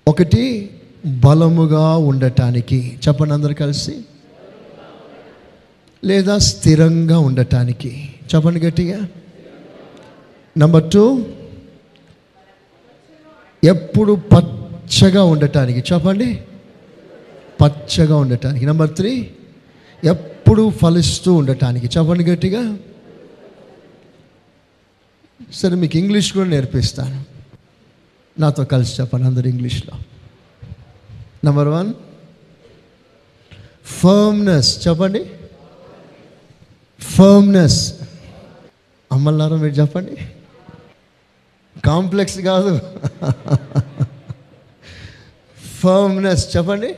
[0.08, 0.70] ఒకటి
[1.06, 2.98] బలముగా ఉండటానికి.
[3.08, 3.92] చెప్పండి అందరు కలిసి.
[6.04, 8.14] లేదా స్థిరంగా ఉండటానికి?
[8.34, 9.08] చెప్పండి గట్టిగా.
[10.58, 11.26] నంబర్ టూ
[13.64, 15.94] ఎప్పుడు పచ్చగా ఉండటానికి?
[15.94, 16.42] చెప్పండి.
[17.64, 18.66] పచ్చగా ఉండటానికి.
[18.66, 19.30] నెంబర్ త్రీ
[20.04, 21.86] ఎప్పుడు ఫలిస్తూ ఉండటానికి?
[21.86, 22.78] చెప్పండి గట్టిగా.
[25.52, 27.24] సరే మీకు ఇంగ్లీష్ కూడా నేర్పిస్తాను.
[28.40, 29.98] నాతో కలిసి చెప్పండి అందరు ఇంగ్లీష్లో.
[31.44, 31.94] నెంబర్ వన్
[33.84, 35.26] ఫర్మ్నెస్ చెప్పండి.
[37.20, 37.94] ఫర్మ్నెస్
[39.12, 40.16] అమ్మల్లారా మీరు చెప్పండి.
[41.84, 42.80] కాంప్లెక్స్ కాదు.
[45.80, 46.94] ఫర్మ్నెస్ చెప్పండి.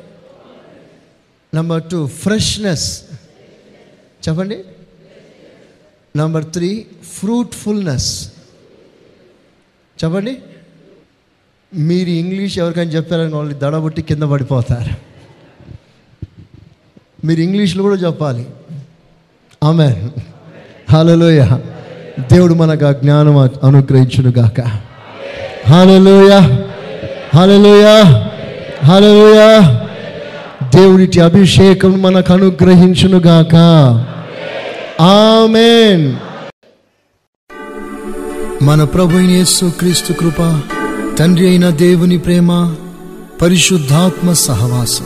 [1.55, 3.03] నెంబర్ టూ ఫ్రెష్నెస్
[4.29, 4.65] చెప్పండి.
[6.17, 6.87] నెంబర్ త్రీ
[7.19, 8.33] ఫ్రూట్ఫుల్నెస్
[10.05, 10.43] చెప్పండి.
[11.75, 14.95] మీరు ఇంగ్లీష్ ఎవరికైనా చెప్పారని వాళ్ళు దడబుట్టి కింద పడిపోతారు.
[17.27, 18.47] మీరు ఇంగ్లీష్లో కూడా చెప్పాలి.
[19.63, 20.09] ఆమె
[20.93, 21.47] హలోయ
[22.33, 24.61] దేవుడు మనకు ఆ జ్ఞానం అనుగ్రహించును గాక
[25.71, 26.59] హలోయ
[27.37, 28.03] హలోయ
[28.85, 29.61] హలోయ
[30.75, 33.55] దేవుడిటి అభిషేకం మనకు అనుగ్రహించును గాక
[35.01, 36.17] ఆమెన్.
[38.65, 40.61] మన ప్రభు యేసు క్రీస్తు కృప
[41.19, 42.75] తండ్రి అయిన దేవుని ప్రేమ
[43.43, 45.05] పరిశుద్ధాత్మ సహవాసం.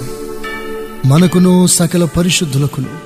[1.07, 3.06] మనకును సకల పరిశుద్ధులకును